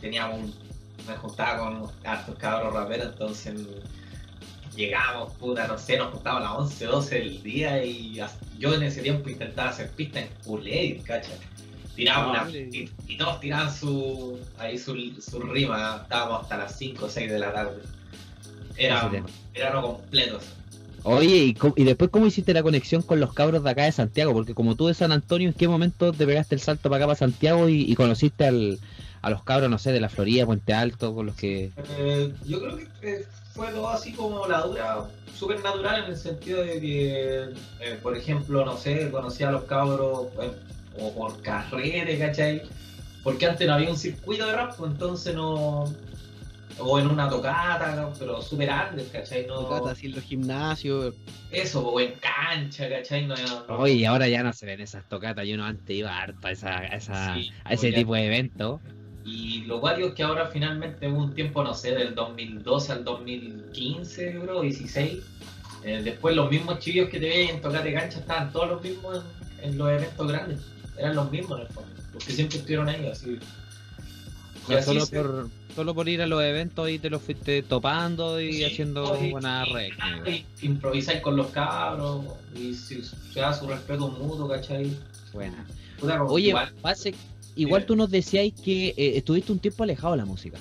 [0.00, 0.54] teníamos un,
[1.06, 3.54] me juntaba con hartos cabros raperos, entonces
[4.76, 8.20] llegamos, puta, no sé, nos juntábamos a las 11, 12 del día y
[8.58, 11.32] yo en ese tiempo intentaba hacer pistas en culé, ¿cacha?
[11.94, 16.78] Tiraba Ah, una y, y todos tiraban su, ahí su, su rima, estábamos hasta las
[16.78, 17.82] 5 o 6 de la tarde.
[18.76, 19.10] Era
[19.52, 20.38] verano completo.
[21.04, 24.32] Oye, ¿y, y después cómo hiciste la conexión con los cabros de acá de Santiago?
[24.32, 27.06] Porque como tú de San Antonio, ¿en qué momento te pegaste el salto para acá,
[27.08, 28.78] para Santiago y, y conociste al,
[29.20, 31.72] a los cabros, no sé, de la Florida, Puente Alto, con los que...
[31.98, 36.16] Eh, yo creo que eh, fue todo así como la dura, súper natural en el
[36.16, 37.42] sentido de que,
[37.80, 40.52] eh, por ejemplo, no sé, conocí a los cabros eh,
[40.98, 42.62] o por carrera, ¿cachai?
[43.22, 45.84] Porque antes no había un circuito de rap, pues, entonces no.
[46.78, 49.46] O en una tocata, pero súper antes, ¿cachai?
[49.46, 51.14] No, Tocata así en los gimnasios.
[51.50, 53.26] eso, o en cancha, ¿cachai?
[53.26, 56.16] No, no- Oye, y ahora ya no se ven esas tocatas, yo no antes iba
[56.18, 58.80] harto a, esa, a, esa- Sí, a ese tipo de eventos.
[59.24, 63.04] Y lo cual es que ahora finalmente hubo un tiempo, no sé, del 2012 al
[63.04, 65.22] 2015, yo creo, 16.
[65.84, 68.82] eh, después los mismos chillos que te veían en tocar de cancha estaban todos los
[68.82, 69.22] mismos
[69.60, 70.60] en, en los eventos grandes.
[71.02, 71.90] Eran los mismos en el fondo.
[72.14, 73.38] Los que siempre estuvieron ahí, así.
[74.68, 77.20] Y Ya así solo, se- por, solo por ir a los eventos y te los
[77.22, 79.90] fuiste topando y sí, haciendo y- buena red.
[80.26, 84.96] y Improvisáis con los cabros y si se da su respeto mutuo, ¿cachai?
[85.32, 85.66] Buena.
[85.98, 86.72] Puta, Oye, igual,
[87.56, 90.58] igual tú nos decías que eh, estuviste un tiempo alejado de la música.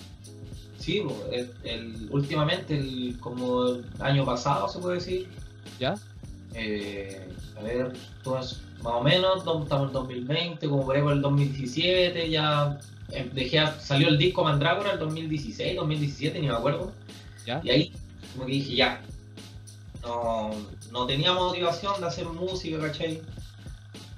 [0.79, 5.27] sí, el, el- últimamente, el, como el año pasado, se puede decir,
[5.79, 5.95] ¿Ya?
[6.55, 7.27] Eh,
[7.59, 12.29] a ver, pues, más o menos, estamos en 2020, como por ahí por el 2017,
[12.29, 12.79] ya
[13.11, 16.91] eh, dejé, a- salió el disco Mandrágora el 2016, 2017, ni me acuerdo.
[17.45, 17.61] ¿Ya?
[17.63, 17.93] Y ahí,
[18.33, 19.01] como que dije, ya,
[20.03, 20.51] no,
[20.91, 23.21] no tenía motivación de hacer música, ¿cachai?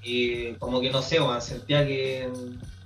[0.04, 2.30] Y como que no sé, weón, sentía que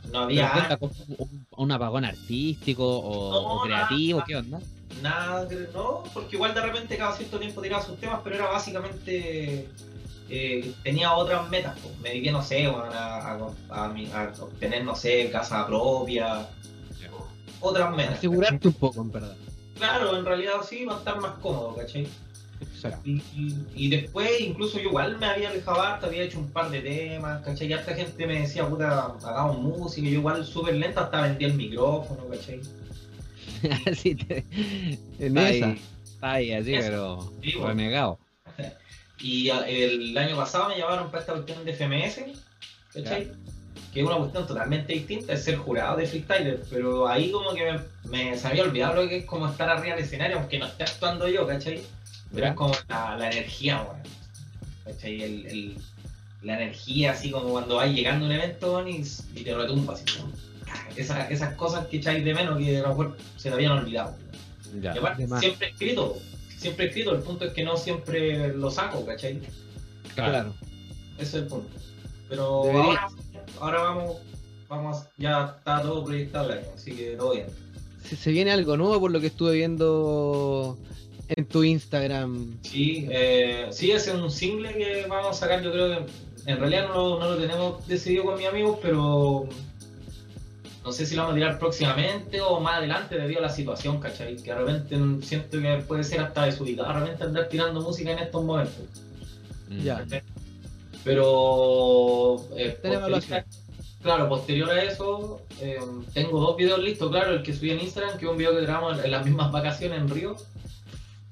[0.05, 4.19] no ¿Pero había un, un apagón artístico o, No, o creativo?
[4.19, 4.25] nada.
[4.27, 4.59] ¿Qué onda?
[5.01, 9.67] Nada, no, porque igual de repente cada cierto tiempo tiraba sus temas, pero era básicamente.
[10.29, 11.97] Eh, tenía otras metas, pues.
[11.99, 13.31] me dediqué, no sé, bueno, a,
[13.71, 16.47] a- a mi- a obtener, no sé, casa propia,
[17.59, 18.17] otras metas.
[18.17, 19.35] Asegurarte un poco, en verdad.
[19.77, 22.07] Claro, en realidad sí, va a estar más cómodo, ¿cachai?
[22.59, 22.99] Exacto.
[23.05, 26.69] Y, y- y después, incluso yo igual me había alejado harto, había hecho un par
[26.71, 27.67] de temas, ¿cachai?
[27.67, 31.45] Y harta gente me decía, puta, hagamos música, y yo igual súper lenta hasta vendí
[31.45, 32.59] el micrófono, ¿cachai?
[33.91, 34.43] Así te,
[35.19, 35.67] En está esa.
[35.67, 36.87] ahí, está ahí, así, Eso.
[36.89, 37.67] pero Sí, bueno.
[37.67, 38.19] renegado.
[39.19, 42.19] Y el año pasado me llamaron para esta cuestión de FMS,
[42.93, 43.31] ¿cachai?
[43.93, 47.71] Que es una cuestión totalmente distinta, es ser jurado de freestyler, pero ahí como que
[47.71, 47.79] me,
[48.29, 50.83] me se había olvidado lo que es como estar arriba del escenario, aunque no esté
[50.83, 51.81] actuando yo, ¿cachai?
[52.33, 53.97] Pero es como la, la energía, weón.
[54.85, 55.21] ¿Cachai?
[55.23, 55.77] El, el-
[56.43, 59.03] la energía, así como cuando vas llegando a un evento y,
[59.33, 60.31] y te retumba, así como.
[60.95, 64.15] Esas, esas cosas que echáis de menos que a lo mejor se te habían olvidado.
[64.79, 64.93] Ya.
[64.93, 66.17] Y aparte, siempre escrito,
[66.57, 69.39] siempre escrito, el punto es que no siempre lo saco, ¿cachai?
[70.15, 70.53] Claro.
[71.17, 71.69] Ese es el punto.
[72.29, 73.09] Pero Debería- ahora,
[73.59, 74.17] ahora vamos,
[74.67, 77.47] vamos, ya está todo proyectado el año, así que todo bien.
[78.03, 80.77] Se, se viene algo nuevo por lo que estuve viendo
[81.29, 82.57] en tu Instagram.
[82.63, 86.59] Sí, eh, sí, ese es un single que vamos a sacar, yo creo que en
[86.59, 89.47] realidad no lo, no lo tenemos decidido con mis amigos, pero
[90.87, 93.99] no sé si lo vamos a tirar próximamente o más adelante debido a la situación,
[93.99, 94.37] ¿cachai?
[94.37, 98.19] Que de repente siento que puede ser hasta desubicado, de repente andar tirando música en
[98.19, 98.85] estos momentos.
[99.67, 99.79] Mm.
[99.81, 100.05] Ya.
[101.03, 103.43] Pero eh, evaluación.
[104.01, 105.77] claro, posterior a eso, eh,
[106.13, 108.61] tengo dos videos listos, claro, el que subí en Instagram, que es un video que
[108.61, 110.37] grabamos en, las mismas vacaciones en Río.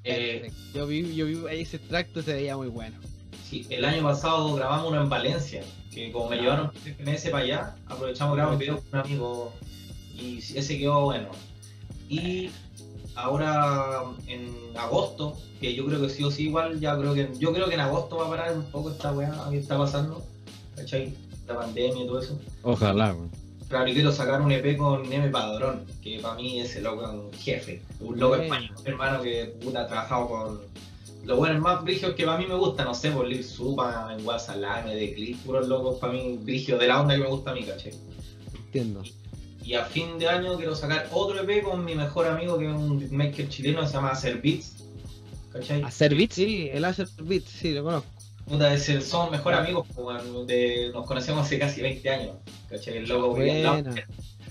[0.03, 2.97] Eh, Yo vi, yo vi ahí ese extracto, se veía muy bueno.
[3.49, 5.63] sí, el año pasado grabamos uno en Valencia,
[5.95, 6.71] que como me llevaron
[7.07, 9.53] ese para allá, aprovechamos grabar un video con un amigo
[10.13, 11.29] y ese quedó bueno.
[12.09, 12.51] Y
[13.15, 17.53] ahora en agosto, que yo creo que sí o sí igual, ya creo que yo
[17.53, 20.21] creo que en agosto va a parar un poco esta weá que está pasando,
[20.75, 21.15] ¿cachai?
[21.47, 22.39] La pandemia y todo eso.
[22.63, 23.31] Ojalá, weón.
[23.69, 27.09] Claro, y quiero sacar un EP con M Padrón, que para mí ese loco es
[27.09, 30.61] un jefe, un loco español, hermano que puta ha trabajado con
[31.25, 34.23] los buenos más brigios que para mí me gustan, no sé, por Lil Supa, en
[34.23, 37.53] Guasalame, de Clip, puros locos para mí brigios de la onda que me gusta a
[37.55, 37.93] mí, ¿cachai?
[38.55, 39.03] Entiendo.
[39.63, 42.73] Y a fin de año quiero sacar otro EP con mi mejor amigo que es
[42.75, 44.75] un beatmaker chileno que se llama Hacer Beats,
[45.51, 45.81] ¿cachai?
[45.81, 46.35] ¿Hacer beats?
[46.35, 48.09] Sí, el Laser Beat, sí, lo conozco.
[48.47, 49.87] Puta, es el- somos mejores amigos,
[50.45, 52.35] de- nos conocemos hace casi 20 años,
[52.69, 52.97] ¿cachai?
[52.97, 53.35] El loco.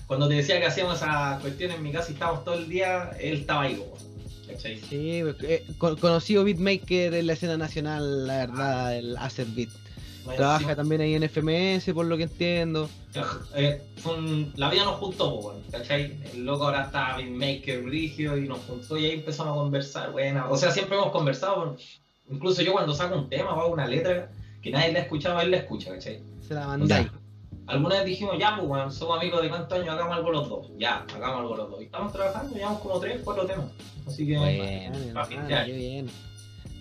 [0.07, 3.11] Cuando te decía que hacíamos esa cuestión en mi casa y estábamos todo el día,
[3.19, 4.14] él estaba ahí, weón,
[4.55, 4.79] ¿cachai?
[4.89, 9.69] Sí, eh, con- conocido beatmaker en la escena nacional, la verdad, el Acer Beat.
[10.35, 12.89] Trabaja Sí, también ahí en FMS, por lo que entiendo.
[13.55, 16.17] eh, fue un- la vida nos juntó, pues, ¿cachai?
[16.33, 20.49] El loco ahora está beatmaker brigio y nos juntó y ahí empezamos a conversar, buena.
[20.49, 21.77] O sea, siempre hemos conversado,
[22.31, 24.31] incluso yo cuando saco un tema o hago una letra
[24.63, 26.19] que nadie la ha escuchado, él la escucha, ¿cachai?
[26.47, 27.07] Se la mandáis.
[27.67, 30.67] Alguna vez dijimos, ya, pues, somos amigos de cuántos años, hagamos algo los dos.
[30.77, 31.81] Ya, hagamos algo los dos.
[31.81, 33.65] Y estamos trabajando, llevamos como tres, cuatro temas.
[34.07, 35.13] Así que, Bueno.
[35.13, 35.65] Para fin de hermano, año.
[35.65, 36.07] qué bien.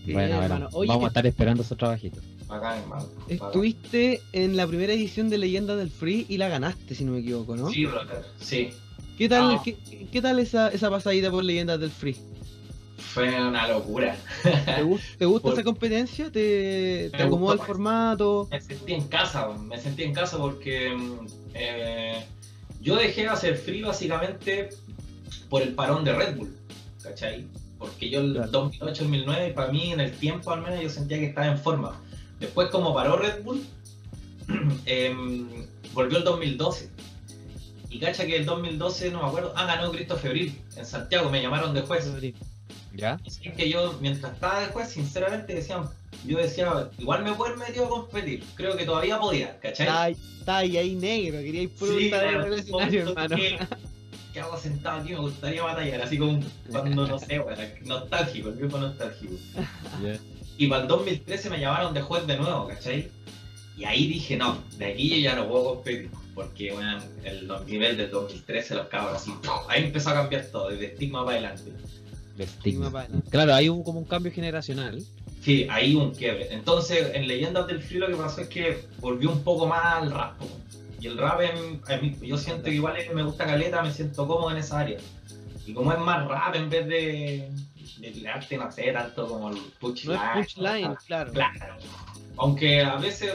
[0.04, 0.68] Qué Bueno, bien, bueno.
[0.72, 2.22] Oye, vamos a estar esperando esos trabajitos.
[2.46, 3.06] bacán, hermano.
[3.28, 7.20] estuviste en la primera edición de Leyendas del Free y la ganaste, si no me
[7.20, 7.70] equivoco, ¿no?
[7.70, 8.70] Sí, brother, sí.
[9.16, 9.62] ¿Qué tal, Ah.
[9.64, 9.76] qué,
[10.12, 12.16] qué tal esa, esa pasadita por Leyendas del Free?
[12.98, 14.16] Fue una locura.
[14.42, 16.30] ¿Te, gus- te gusta esa competencia?
[16.30, 17.72] ¿Te, te acomoda el gustó.
[17.72, 18.48] formato?
[18.50, 22.24] Me sentí en casa, me sentí en casa porque mm, eh,
[22.80, 24.70] yo dejé de hacer free básicamente
[25.48, 26.56] por el parón de Red Bull,
[27.02, 27.46] ¿cachai?
[27.78, 28.70] Porque yo el Claro.
[28.70, 32.00] 2008-2009, para mí en el tiempo al menos yo sentía que estaba en forma.
[32.40, 33.64] Después como paró Red Bull,
[34.86, 36.90] em, volvió el 2012.
[37.90, 41.40] Y cacha que el 2012, no me acuerdo, ah, ganó Cristo Febril en Santiago, me
[41.40, 42.10] llamaron de juez.
[42.94, 43.18] ¿Ya?
[43.42, 45.88] Y que yo, mientras estaba de juez, sinceramente decían,
[46.26, 49.86] yo decía, igual me puedo haber metido a competir, creo que todavía podía, ¿cachai?
[49.86, 53.36] Está, ahí- ahí, ahí negro, quería ir por Sí, en el escenario, hermano.
[53.36, 53.58] que-
[54.32, 55.10] ¿Qué hago sentado aquí?
[55.12, 59.34] Me gustaría batallar, así como cuando, no sé, bueno, nostálgico, el viejo nostálgico.
[60.02, 60.18] Ya.
[60.58, 63.10] Y para el 2013 me llamaron de juez de nuevo, ¿cachai?
[63.76, 67.96] Y ahí dije, no, de aquí yo ya no puedo competir, porque, bueno, el nivel
[67.96, 69.54] del 2013, los cabros así, ¡pum!
[69.68, 71.72] ahí empezó a cambiar todo, desde estigma para adelante.
[72.38, 73.06] Estigma.
[73.30, 75.02] Claro, hay un, como un cambio generacional.
[75.42, 76.48] Sí, ahí un quiebre.
[76.52, 80.10] Entonces, en Leyendas del Frío lo que pasó es que volvió un poco más al
[80.10, 80.40] rap.
[81.00, 83.82] Y el rap, en- a mí- yo siento que igual es que me gusta caleta,
[83.82, 84.98] me siento cómodo en esa área.
[85.66, 87.50] Y como es más rap en vez de,
[87.98, 90.16] de arte, no sé, tanto como el No punchline.
[90.40, 91.32] es punchline, claro.
[91.32, 91.76] Claro.
[92.36, 93.32] Aunque a veces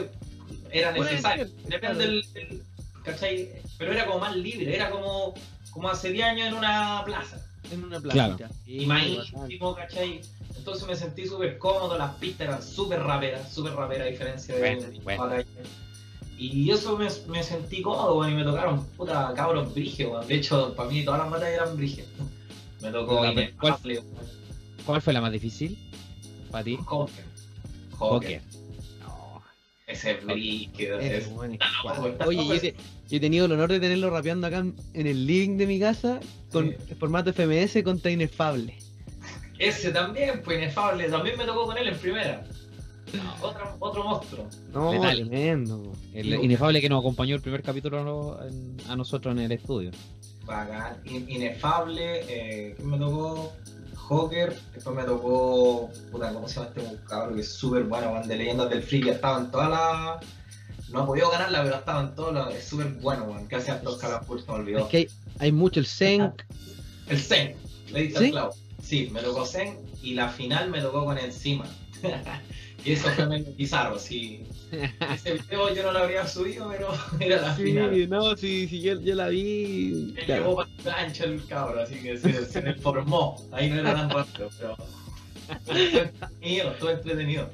[0.70, 1.46] era necesario.
[1.46, 1.98] ser, Depende claro.
[1.98, 2.62] del, del-
[3.04, 3.48] ¿Cachai?
[3.78, 5.32] Pero era como más libre, era como,
[5.70, 8.36] como hace 10 años en una plaza En una Claro.
[8.36, 8.52] playa.
[8.66, 10.20] y más íntimo, ¿cachai?
[10.56, 14.60] Entonces me sentí súper cómodo, las pistas eran súper raperas, súper raperas a diferencia de
[14.60, 15.34] Bueno, de bueno.
[16.38, 20.26] Y eso me, me sentí cómodo, weón, y me tocaron puta cabros brigios, weón.
[20.26, 22.06] De hecho, para mí todas las batallas eran brigias.
[22.82, 23.50] Me tocó weón.
[24.86, 25.78] ¿Cuál fue la más difícil
[26.50, 26.76] para ti?
[26.84, 27.24] Joker.
[27.92, 28.42] Joker.
[29.90, 29.94] No.
[29.94, 30.18] Ese es.
[30.78, 31.96] Ese es- buen está squad.
[31.96, 32.72] loco, está Oye, yo, ese.
[32.72, 35.66] te- yo he tenido el honor de tenerlo rapeando acá en, en el living de
[35.66, 36.20] mi casa
[36.52, 36.94] con Sí.
[36.98, 38.74] formato FMS contra Inefable.
[39.58, 41.08] Ese también, pues inefable.
[41.08, 42.44] También me tocó con él en primera.
[43.42, 44.46] Otro, otro monstruo.
[44.72, 45.16] No, Letal.
[45.28, 45.92] tremendo.
[46.14, 46.44] El Digo.
[46.44, 49.90] inefable que nos acompañó el primer capítulo en- a nosotros en el estudio.
[50.46, 50.96] Bacán.
[51.04, 52.20] In- Inefable.
[52.28, 53.52] Eh, ¿Quién me tocó?
[54.10, 54.58] Joker.
[54.74, 55.88] Después me tocó.
[56.10, 57.36] Puta, ¿cómo se llama este cabrón?
[57.36, 58.26] Que es súper bueno, weón.
[58.26, 59.00] De leyendas del free.
[59.00, 60.90] Que estaba en todas las.
[60.90, 62.52] No ha podido ganarla, pero estaba en todos los.
[62.52, 63.46] Es súper bueno, weón.
[63.46, 64.80] Que hace hartos Calapur, se me olvidó.
[64.80, 66.42] Es que hay, hay mucho el Senk.
[67.08, 67.54] El Zen.
[67.92, 68.24] Le diste ¿Sí?
[68.26, 68.54] al clavo.
[68.82, 69.78] Sí, me tocó Zen.
[70.02, 71.66] Y la final me tocó con encima.
[72.84, 74.42] y eso fue medio bizarro, sí.
[75.14, 76.88] Ese video yo no lo habría subido, pero
[77.20, 77.94] era la final.
[77.94, 80.14] Sí, no, sí, sí, yo, yo la vi.
[80.16, 80.42] Él claro.
[80.42, 83.36] llevó para plancha el cabro, así que se, se deformó.
[83.52, 84.76] Ahí no era tan rápido, pero.
[85.66, 87.48] pero estuvo entretenido.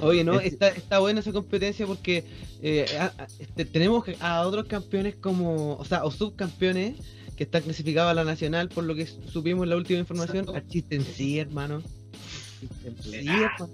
[0.00, 2.24] Oye, no, Es- está, está buena esa competencia porque
[2.62, 6.96] eh, a- a- este, tenemos a otros campeones como, o sea, o subcampeones
[7.36, 10.44] que están clasificados a la nacional por lo que supimos en la última información.
[10.48, 10.66] Exacto.
[10.66, 11.82] A Chiste en sí, hermano.
[12.60, 13.68] Chiste en sí, hermano.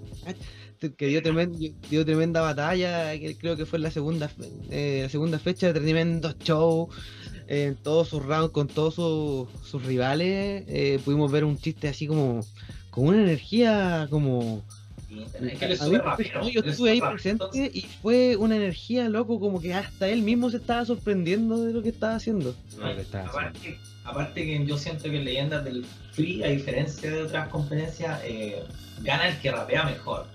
[0.79, 4.99] Que dio, tremen- dio tremenda batalla, que creo que fue en la segunda, fe- eh,
[5.03, 6.87] la segunda fecha, tremendo show
[7.47, 10.63] en todos sus rounds con todos sus, sus rivales.
[10.67, 12.45] eh, pudimos ver un chiste así como
[12.91, 14.63] con una energía como
[15.09, 16.49] Es que a mí rápido.
[16.49, 17.13] yo estuve ahí rápido,
[17.49, 21.73] presente y fue una energía loco, como que hasta él mismo se estaba sorprendiendo de
[21.73, 22.55] lo que estaba haciendo.
[22.77, 23.31] Lo que está haciendo.
[23.31, 28.21] Aparte, aparte que yo siento que en Leyendas del Free, a diferencia de otras competencias,
[28.23, 28.63] eh,
[29.01, 30.27] gana el que rapea mejor.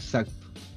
[0.00, 0.32] Exacto.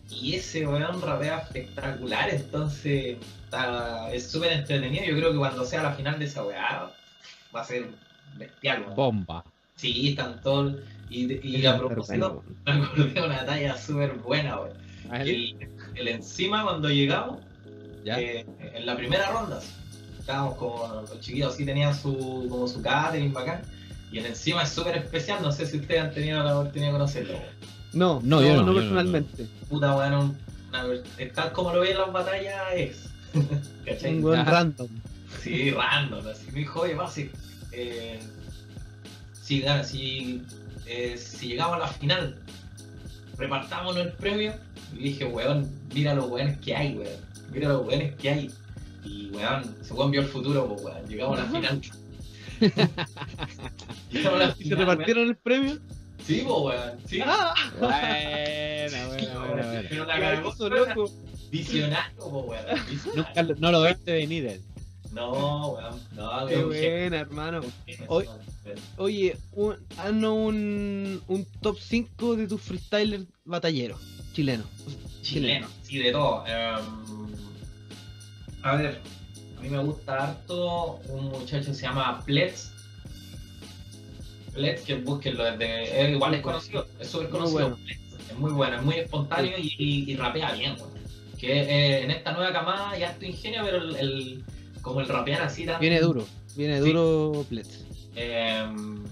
[0.10, 5.06] Y ese weón rapea espectacular, entonces está- es súper entretenido.
[5.06, 6.92] Yo creo que cuando sea la final de esa weá
[7.56, 7.88] va a ser
[8.38, 8.96] bestial, weón.
[8.96, 9.44] Bomba.
[9.76, 10.76] Sí, están todos.
[11.10, 14.78] Y, y a propósito, me acordé de una talla súper buena, weón.
[15.14, 17.40] El, el encima, cuando llegamos,
[18.06, 18.20] ¿Ya?
[18.20, 19.60] eh, en la primera ronda,
[20.20, 23.62] estábamos con los chiquillos, sí tenían su, como su catering bacán.
[24.12, 26.94] Y el encima es súper especial, no sé si ustedes han tenido la oportunidad de
[26.94, 27.34] conocerlo.
[27.34, 27.74] weón.
[27.94, 29.48] No, No, yo no, yo no, personalmente.
[29.70, 30.38] Puta, weón,
[31.34, 33.10] tal como lo ven en las batallas es.
[33.86, 34.20] ¿Cachai?
[34.20, 34.52] Un Ajá.
[34.52, 34.88] random.
[35.42, 37.30] Sí, random, así me dijo, oye, Basi,
[37.72, 38.20] eh,
[39.34, 40.42] si, si,
[40.86, 42.40] eh, si llegamos a la final,
[43.38, 44.54] repartámonos el premio.
[44.94, 47.20] Y dije, weón, mira los weones que hay, weón.
[47.52, 48.52] Mira los weones que hay.
[49.04, 51.08] Y weón, se weón vio el futuro, pues weón.
[51.08, 51.82] Llegamos a la final.
[54.12, 55.80] llegamos a la ¿Y se repartieron el premio?
[56.26, 57.00] Sí, pues weón.
[57.08, 57.20] Sí.
[57.24, 57.54] ¡Ah!
[57.80, 59.84] Buena, buena.
[59.90, 61.12] Pero la cagó, loco.
[61.52, 63.16] Visionario, pues weón.
[63.16, 64.62] Nunca lo- no lo viste venir él.
[65.12, 66.02] No, weón.
[66.14, 67.62] No, Qué buena, hermano.
[68.08, 68.30] Hoy-.
[68.98, 74.00] Oye, un, haznos un, un top 5 de tus freestylers batalleros
[74.34, 74.66] chilenos.
[75.22, 76.44] Chileno, sí, de todo.
[76.48, 77.34] Em,
[78.64, 79.02] a ver,
[79.58, 82.72] a mí me gusta harto un muchacho que se llama Pletz.
[84.54, 86.04] Pletz, que búsquenlo desde.
[86.06, 87.60] es- igual es conocido, es súper Muy conocido.
[87.70, 87.78] bueno.
[88.30, 90.92] Es muy bueno, es muy espontáneo y, y- y rapea bien, weón.
[91.40, 94.44] Que eh, en esta nueva camada hay harto ingenio, pero el, el-
[94.82, 95.80] como el rapear así tan.
[95.80, 96.88] Viene duro, viene Sí.
[96.92, 97.84] duro Plets.
[98.16, 99.04] Em,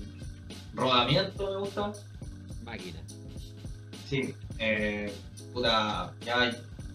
[0.73, 1.91] rodamiento me gusta.
[2.63, 2.99] Máquina.
[4.10, 4.34] Sí.
[4.60, 5.12] Eh,
[5.54, 6.51] puta, ya hay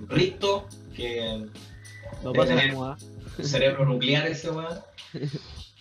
[0.09, 1.47] Risto, que
[2.23, 2.99] Debe pasa tener- como a-
[3.39, 4.79] un cerebro nuclear ese weón.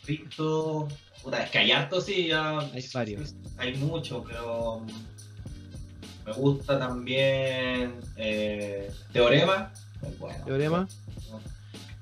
[0.06, 0.88] Risto,
[1.24, 2.60] puta, es que hay harto, sí, ya.
[2.60, 3.36] Hay varios.
[3.58, 4.80] Hay mucho, pero.
[4.82, 9.72] mm, Me gusta también eh, Teorema.
[10.20, 10.46] bueno.
[10.46, 10.88] Teorema.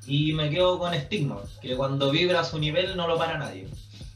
[0.06, 3.67] Y me quedo con Stigma, que cuando vibra a su nivel no lo para nadie.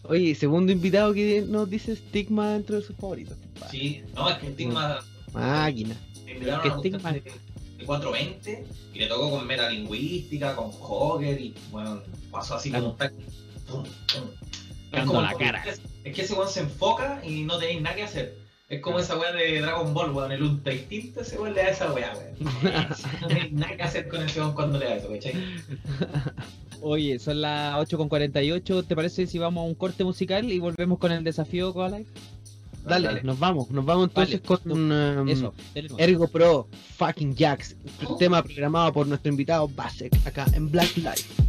[0.03, 3.37] Oye, segundo invitado que nos dice Stigma dentro de sus favoritos.
[3.71, 4.99] Sí, no, es que Stigma
[5.33, 5.95] Máquina.
[6.25, 7.21] que Stigma- de
[7.87, 13.11] 420 y le tocó con metalingüística, con Joker y bueno, pasó así como un tac-
[13.67, 14.29] pum, pum.
[14.91, 15.63] Es como la cara.
[15.65, 18.35] Es, es que ese weón se enfoca y no tenéis nada que hacer.
[18.69, 21.69] Es como esa weá de Dragon Ball, weón, el ultra instinto, ese weón le da
[21.69, 22.53] esa weá, weón.
[23.21, 25.33] no tenéis nada que hacer con ese weón cuando le da eso, ¿cachai?
[26.81, 28.85] Oye, son las 8.48.
[28.87, 32.11] ¿Te parece si vamos a un corte musical y volvemos con el desafío Coalife?
[32.87, 33.23] Dale, Dale.
[33.23, 33.69] nos vamos.
[33.71, 34.61] Nos vamos entonces Vale.
[34.63, 35.53] con um, Eso.
[35.97, 37.75] Ergo Pro Fucking Jacks.
[38.01, 41.43] El tema programado por nuestro invitado Basek acá en Black Life.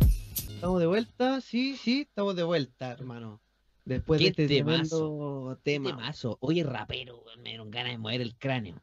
[0.48, 1.40] ¿Estamos de vuelta?
[1.40, 3.40] Sí, sí, estamos de vuelta, hermano.
[3.84, 4.98] Después de este temazo.
[4.98, 5.90] tremendo tema.
[5.90, 6.36] Temazo.
[6.40, 8.82] Oye, rapero, me dieron ganas de mover el cráneo.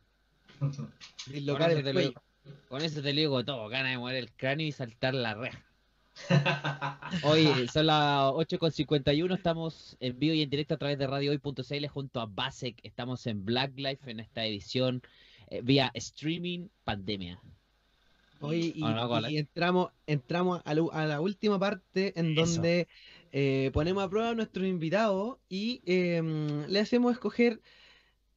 [0.57, 0.89] Con eso,
[1.25, 1.41] te
[1.93, 2.13] lo,
[2.69, 5.64] con eso te lo digo todo, ganas de mover el cráneo y saltar la reja.
[7.23, 12.21] Oye, son las 8.51, estamos en vivo y en directo a través de radiohoy.cl junto
[12.21, 15.01] a Basek, estamos en Black Life en esta edición
[15.49, 17.39] eh, vía streaming pandemia.
[18.41, 22.41] Oye, y, entramos, entramos a, la- a la última parte en Eso.
[22.53, 22.87] donde
[23.31, 26.21] eh, ponemos a prueba a nuestro invitado y eh,
[26.67, 27.61] le hacemos escoger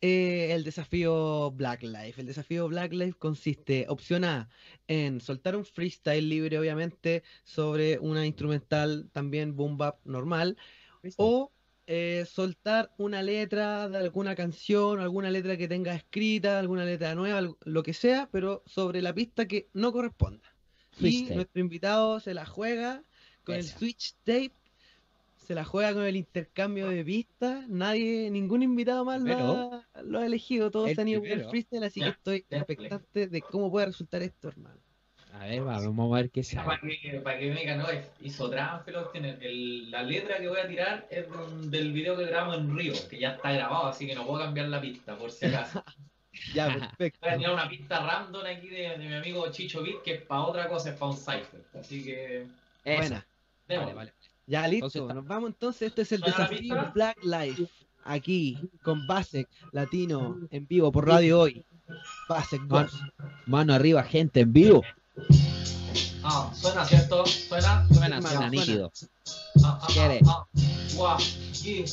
[0.01, 2.20] eh, el desafío Black Life.
[2.20, 4.49] El desafío Black Life consiste, opción A,
[4.86, 10.57] en soltar un freestyle libre, obviamente, sobre una instrumental también boom bap normal,
[11.16, 11.53] o
[11.86, 17.55] eh, soltar una letra de alguna canción, alguna letra que tenga escrita, alguna letra nueva,
[17.64, 20.55] lo que sea, pero sobre la pista que no corresponda.
[21.01, 23.03] Y nuestro invitado se la juega
[23.44, 24.53] con el switch tape,
[25.49, 27.68] se la juega con el intercambio de pistas.
[27.68, 31.40] Nadie, ningún invitado más lo ha, lo ha elegido, todos El han ido por el
[31.42, 34.80] freestyle, así que estoy ya, expectante de cómo puede resultar esto, hermano.
[35.32, 36.64] A ver, va, vamos a ver qué sale.
[36.66, 40.38] Para que, para que me digan, no, es- hizo trampa, pero tiene el- la letra
[40.38, 41.26] que voy a tirar es
[41.70, 44.68] del video que grabamos en Río, que ya está grabado, así que no puedo cambiar
[44.68, 45.82] la pista, por si acaso.
[46.53, 47.20] Ya, perfecto.
[47.20, 50.22] Voy a tirar una pista random aquí de, de mi amigo Chicho Beat, que es
[50.22, 51.64] para otra cosa, es para un cipher.
[51.74, 52.46] Así que.
[52.84, 53.24] Buena.
[53.68, 54.14] Vale, vale.
[54.49, 55.88] Ya listo, nos vamos entonces.
[55.88, 56.92] Este es el ¿Suena la desafío?
[56.94, 57.68] Black Life.
[58.05, 61.64] Aquí, con Basek Latino en vivo por Radio Hoy.
[62.28, 62.96] Basek Man- Ghost.
[63.46, 64.82] Mano arriba, gente, en vivo.
[66.22, 67.26] Ah, suena, ¿cierto?
[67.26, 67.86] Suena.
[67.88, 68.51] Suena, suena suena.
[68.51, 68.92] nítido.
[69.62, 70.46] Ah, ah, ah,
[71.01, 71.18] ah.
[71.62, 71.84] Yeah.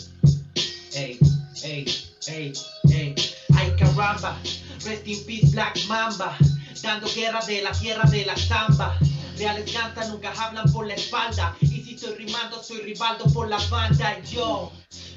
[0.95, 1.20] Ey,
[1.64, 1.86] ey,
[2.28, 2.53] ey,
[2.91, 3.16] ey.
[3.56, 4.38] Ay caramba,
[4.86, 6.38] rest in peace Black Mamba.
[6.82, 8.97] Dando guerra de la tierra de la samba.
[9.38, 11.56] Reales cantan, nunca hablan por la espalda.
[11.96, 14.22] Y estoy rimando, soy rivaldo por la banda.
[14.24, 14.70] Yo,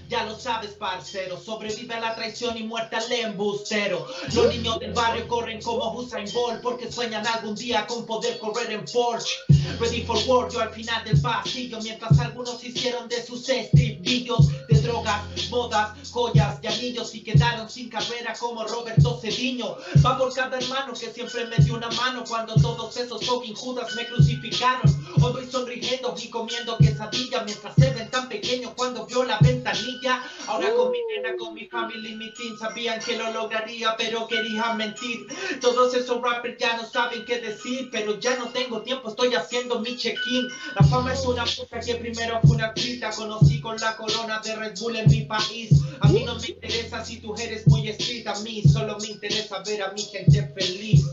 [0.08, 1.36] ya lo sabes, parcero.
[1.36, 4.06] Sobrevive a la traición y muerte al embustero.
[4.32, 8.70] Los niños del barrio corren como Usain Bolt porque sueñan algún día con poder correr
[8.70, 9.34] en Porsche.
[9.80, 14.46] Ready for war, yo al final del pasillo Mientras algunos hicieron de sus estribillos
[14.88, 19.76] drogas, modas, joyas y anillos Y quedaron sin carrera como Roberto Cediño.
[20.04, 23.94] Va por cada hermano que siempre me dio una mano Cuando todos esos fucking judas
[23.94, 24.88] me crucificaron.
[25.20, 30.22] Hoy voy sonriendo y comiendo quesadilla Mientras se ven tan pequeños cuando vio la ventanilla.
[30.46, 34.26] Ahora con mi nena, con mi familia y mi team Sabían que lo lograría pero
[34.26, 35.26] querían mentir.
[35.60, 39.80] Todos esos rappers ya no saben qué decir, pero ya no tengo tiempo, estoy haciendo
[39.80, 40.48] mi check-in.
[40.74, 44.56] La fama es una puta que primero fue una grita, conocí con la corona de
[44.56, 45.70] Red Bull en mi país.
[46.00, 49.62] A mí no me interesa si tú eres muy estricta, a mí solo me interesa
[49.66, 51.04] ver a mi gente feliz.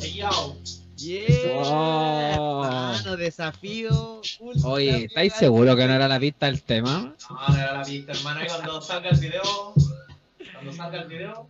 [0.00, 0.56] Hey, yo.
[0.96, 2.64] Yeah, Oh.
[2.64, 4.20] hermano, desafío.
[4.40, 7.14] ultra Oye, ¿estáis seguros que no era la pista el tema?
[7.30, 9.74] No, no era la pista, hermano, y cuando salga el video,
[10.54, 11.48] cuando salga el video.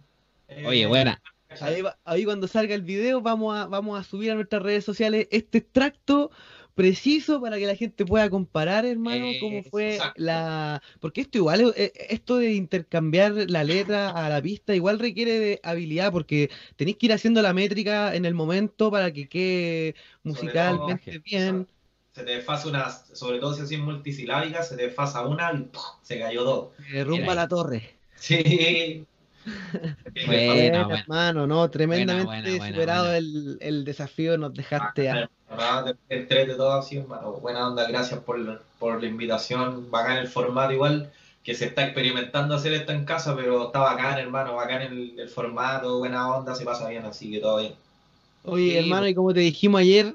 [0.48, 1.20] eh, Oye, buena.
[1.60, 5.28] Ahí, ahí cuando salga el video vamos a, vamos a subir a nuestras redes sociales
[5.30, 6.30] este extracto
[6.78, 10.22] preciso para que la gente pueda comparar, hermano, cómo fue Exacto.
[10.22, 10.80] la...
[11.00, 15.38] Porque esto igual, es- eh, esto de intercambiar la letra a la pista igual requiere
[15.40, 19.94] de habilidad porque tenéis que ir haciendo la métrica en el momento para que quede
[20.22, 21.66] musicalmente todo, bien.
[22.12, 25.82] Se te desfasa una, sobre todo si es multisilábica, se te desfasa una y ¡pum!
[26.02, 26.72] se cayó todo.
[26.78, 27.36] Derrumba Mira ahí.
[27.36, 27.82] la torre.
[28.16, 29.06] Sí.
[30.26, 33.18] Buena, Buena, hermano, no, tremendamente buena, buena, superado buena.
[33.18, 35.30] El, el desafío, nos dejaste a...
[35.50, 37.32] Ah, Entrete todo así, hermano.
[37.32, 39.90] Buena onda, gracias por, por la invitación.
[39.90, 41.10] Bacán el formato igual,
[41.42, 45.28] que se está experimentando hacer esto en casa, pero está bacán, hermano, bacán el, el
[45.28, 47.74] formato, buena onda, se pasa bien, así que todo bien.
[48.42, 50.14] Oye, Sí, hermano, y como te dijimos ayer,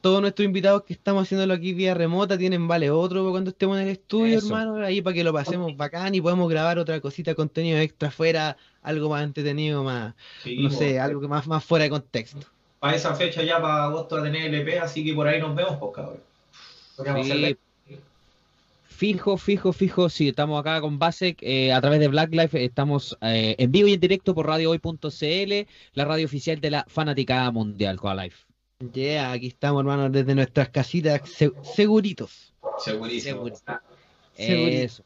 [0.00, 3.84] todos nuestros invitados que estamos haciéndolo aquí vía remota tienen vale otro cuando estemos en
[3.84, 4.46] el estudio, Eso.
[4.48, 8.56] hermano, ahí para que lo pasemos bacán y podemos grabar otra cosita, contenido extra fuera,
[8.82, 12.46] algo más entretenido, más, Sí, no sé, algo que más, más fuera de contexto.
[12.80, 15.54] Para esa fecha ya para agosto va a tener LP, así que por ahí nos
[15.54, 17.24] vemos, pues cabrón.
[17.24, 17.56] Sí.
[18.88, 23.18] Fijo, fijo, fijo, sí, estamos acá con Basek eh, a través de Black Life, estamos
[23.20, 27.98] eh, en vivo y en directo por radiohoy.cl, la radio oficial de la fanaticada mundial,
[27.98, 28.51] Coa Life.
[28.92, 32.52] Yeah, aquí estamos, hermano, desde nuestras casitas se- seguritos.
[32.78, 33.44] Segurísimo.
[33.46, 33.80] Segurito.
[34.36, 35.04] Eso.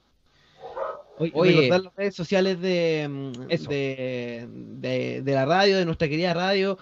[1.19, 1.53] Oye, Oye.
[1.53, 3.33] recordar las redes sociales de, mm,
[3.69, 6.79] de, de- de la radio, de nuestra querida radio,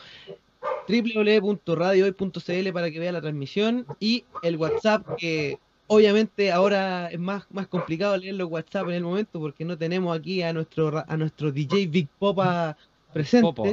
[0.88, 7.66] www.radiohoy.cl para que vea la transmisión y el WhatsApp que obviamente ahora es más, más
[7.68, 11.52] complicado leer los WhatsApp en el momento porque no tenemos aquí a nuestro a nuestro
[11.52, 12.76] DJ Big Popa
[13.12, 13.64] presente, Popo.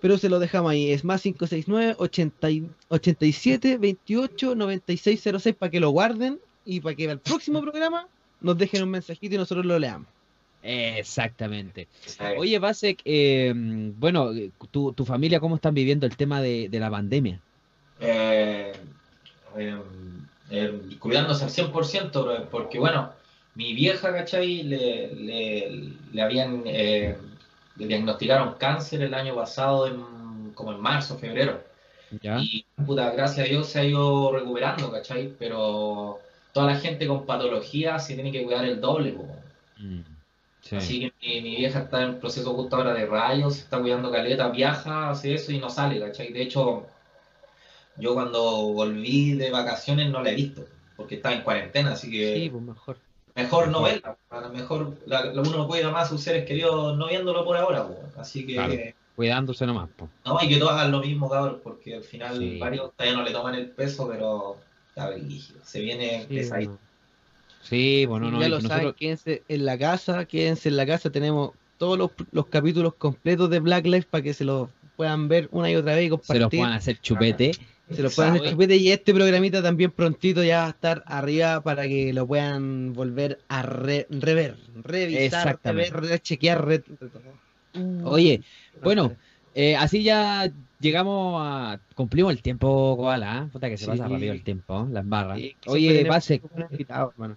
[0.00, 5.70] Pero se lo dejamos ahí, es más 569 80 y- 87 28 96 06 para
[5.70, 8.06] que lo guarden y para que al próximo programa
[8.40, 10.06] nos dejen un mensajito y nosotros lo leamos.
[10.62, 11.88] Exactamente.
[12.36, 14.30] Oye, Basek, eh, bueno,
[14.70, 17.40] tu, tu familia, ¿cómo están viviendo el tema de, de la pandemia?
[18.00, 18.72] Eh,
[19.56, 19.76] eh,
[20.50, 23.10] eh, cuidándose al 100%, bro, porque bueno,
[23.54, 24.62] mi vieja, ¿cachai?
[24.64, 25.82] Le, le,
[26.12, 27.16] le habían, eh,
[27.78, 31.62] le diagnosticaron cáncer el año pasado, en, como en marzo, febrero.
[32.20, 32.38] ¿Ya?
[32.40, 35.34] Y puta, gracias a Dios se ha ido recuperando, ¿cachai?
[35.38, 36.18] Pero
[36.52, 39.16] toda la gente con patología se tiene que cuidar el doble.
[39.76, 40.00] Mm.
[40.62, 40.76] Sí.
[40.76, 44.10] Así que mi, mi vieja está en proceso justo ahora de rayos, se está cuidando
[44.10, 46.32] caleta, viaja, hace eso y no sale, ¿cachai?
[46.32, 46.86] De hecho,
[47.96, 50.66] yo cuando volví de vacaciones no la he visto,
[50.96, 52.98] porque estaba en cuarentena, así que Sí, pues mejor.
[53.42, 56.96] Mejor no verla, a lo mejor la- la- uno cuida más a sus seres queridos
[56.98, 57.98] no viéndolo por ahora, pues.
[58.18, 58.74] así que Claro.
[59.16, 60.08] Cuidándose nomás, po.
[60.24, 62.58] no, y que todos hagan lo mismo, cabrón, porque al final Sí.
[62.58, 64.58] varios todavía no le toman el peso, pero
[64.88, 66.70] está brígido, se viene Sí, pesadito.
[66.70, 66.88] bueno.
[67.62, 70.86] Sí, bueno, no, ya lo que saben, nosotros quédense en la casa, quédense en la
[70.86, 75.28] casa, tenemos todos los, los capítulos completos de Black Lives para que se los puedan
[75.28, 76.60] ver una y otra vez y se los compartir.
[76.60, 77.50] puedan hacer chupete.
[77.90, 81.88] Se los puedan chupete y este programita también prontito ya va a estar arriba para
[81.88, 88.10] que lo puedan volver a re- rever, revisar, rever, rechequear, re- re- todo.
[88.10, 88.42] Oye,
[88.82, 89.12] bueno,
[89.54, 91.80] eh, así ya llegamos a.
[91.94, 93.44] Cumplimos el tiempo, Koala.
[93.46, 93.50] ¿eh?
[93.52, 93.90] Puta que se Sí.
[93.90, 94.92] pasa rápido el tiempo, ¿eh?
[94.92, 95.38] las barras.
[95.38, 96.30] Sí, Oye, buenos
[96.70, 97.36] invitados, hermano.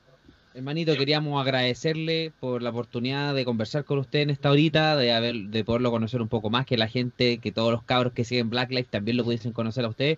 [0.53, 5.35] Hermanito, queríamos agradecerle por la oportunidad de conversar con usted en esta horita, de haber,
[5.35, 8.49] de poderlo conocer un poco más, que la gente, que todos los cabros que siguen
[8.49, 10.17] Black Lives también lo pudiesen conocer a usted.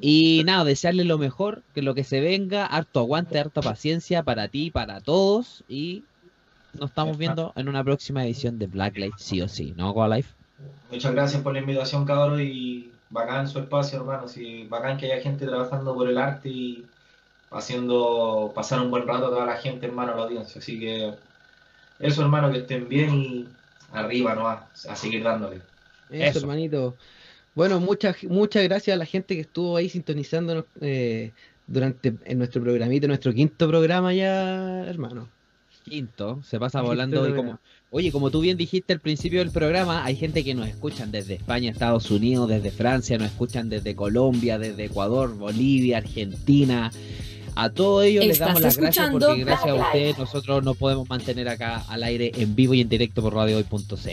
[0.00, 4.48] Y nada, desearle lo mejor, que lo que se venga, harto aguante, harta paciencia para
[4.48, 5.64] ti, para todos.
[5.68, 6.04] Y
[6.78, 10.16] nos estamos viendo en una próxima edición de Black Lives, sí o sí, ¿no, Koala
[10.16, 10.34] Life?
[10.90, 14.28] Muchas gracias por la invitación, cabrón, y bacán su espacio, hermano.
[14.28, 16.86] Sí, bacán que haya gente trabajando por el arte y
[17.50, 20.60] haciendo pasar un buen rato a toda la gente, hermano, a la audiencia.
[20.60, 21.14] Así que
[21.98, 23.48] eso, hermano, que estén bien y
[23.92, 25.56] arriba nomás, a seguir dándole.
[26.10, 26.38] Eso, Eso.
[26.40, 26.96] hermanito.
[27.54, 31.32] Bueno, muchas muchas gracias a la gente que estuvo ahí sintonizándonos eh,
[31.66, 35.28] durante en nuestro programita, nuestro quinto programa ya, hermano.
[35.84, 37.48] Quinto, se pasa Quinto volando y programa.
[37.48, 41.10] como, oye, como tú bien dijiste al principio del programa, hay gente que nos escuchan
[41.10, 46.92] desde España, Estados Unidos, desde Francia, nos escuchan desde Colombia, desde Ecuador, Bolivia, Argentina.
[47.62, 51.46] A todos ellos les damos las gracias porque gracias a ustedes nosotros nos podemos mantener
[51.46, 54.08] acá al aire en vivo y en directo por radiohoy.cl.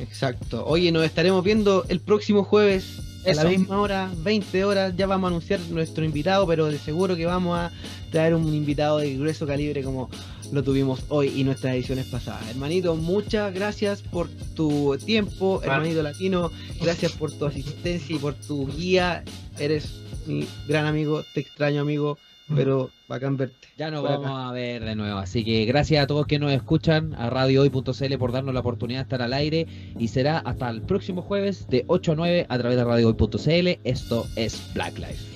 [0.00, 0.66] Exacto.
[0.66, 4.94] Oye, nos estaremos viendo el próximo jueves a la misma hora, 20 horas.
[4.96, 7.70] Ya vamos a anunciar nuestro invitado, pero de seguro que vamos a
[8.10, 10.10] traer un invitado de grueso calibre como
[10.50, 12.50] lo tuvimos hoy y nuestras ediciones pasadas.
[12.50, 15.72] Hermanito, muchas gracias por tu tiempo, Vale.
[15.72, 16.50] hermanito latino.
[16.80, 19.22] Gracias por tu asistencia y por tu guía.
[19.56, 22.18] Eres mi gran amigo, te extraño amigo,
[22.54, 23.68] pero bacán verte.
[23.76, 24.18] Ya nos acá.
[24.18, 25.18] vamos a ver de nuevo.
[25.18, 29.02] Así que gracias a todos que nos escuchan, a radiohoy.cl por darnos la oportunidad de
[29.02, 29.66] estar al aire.
[29.98, 33.80] Y será hasta el próximo jueves de 8 a 9 a través de radiohoy.cl.
[33.84, 35.32] Esto es Black Life.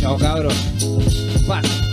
[0.00, 0.54] Chao cabros.
[1.46, 1.89] Paz.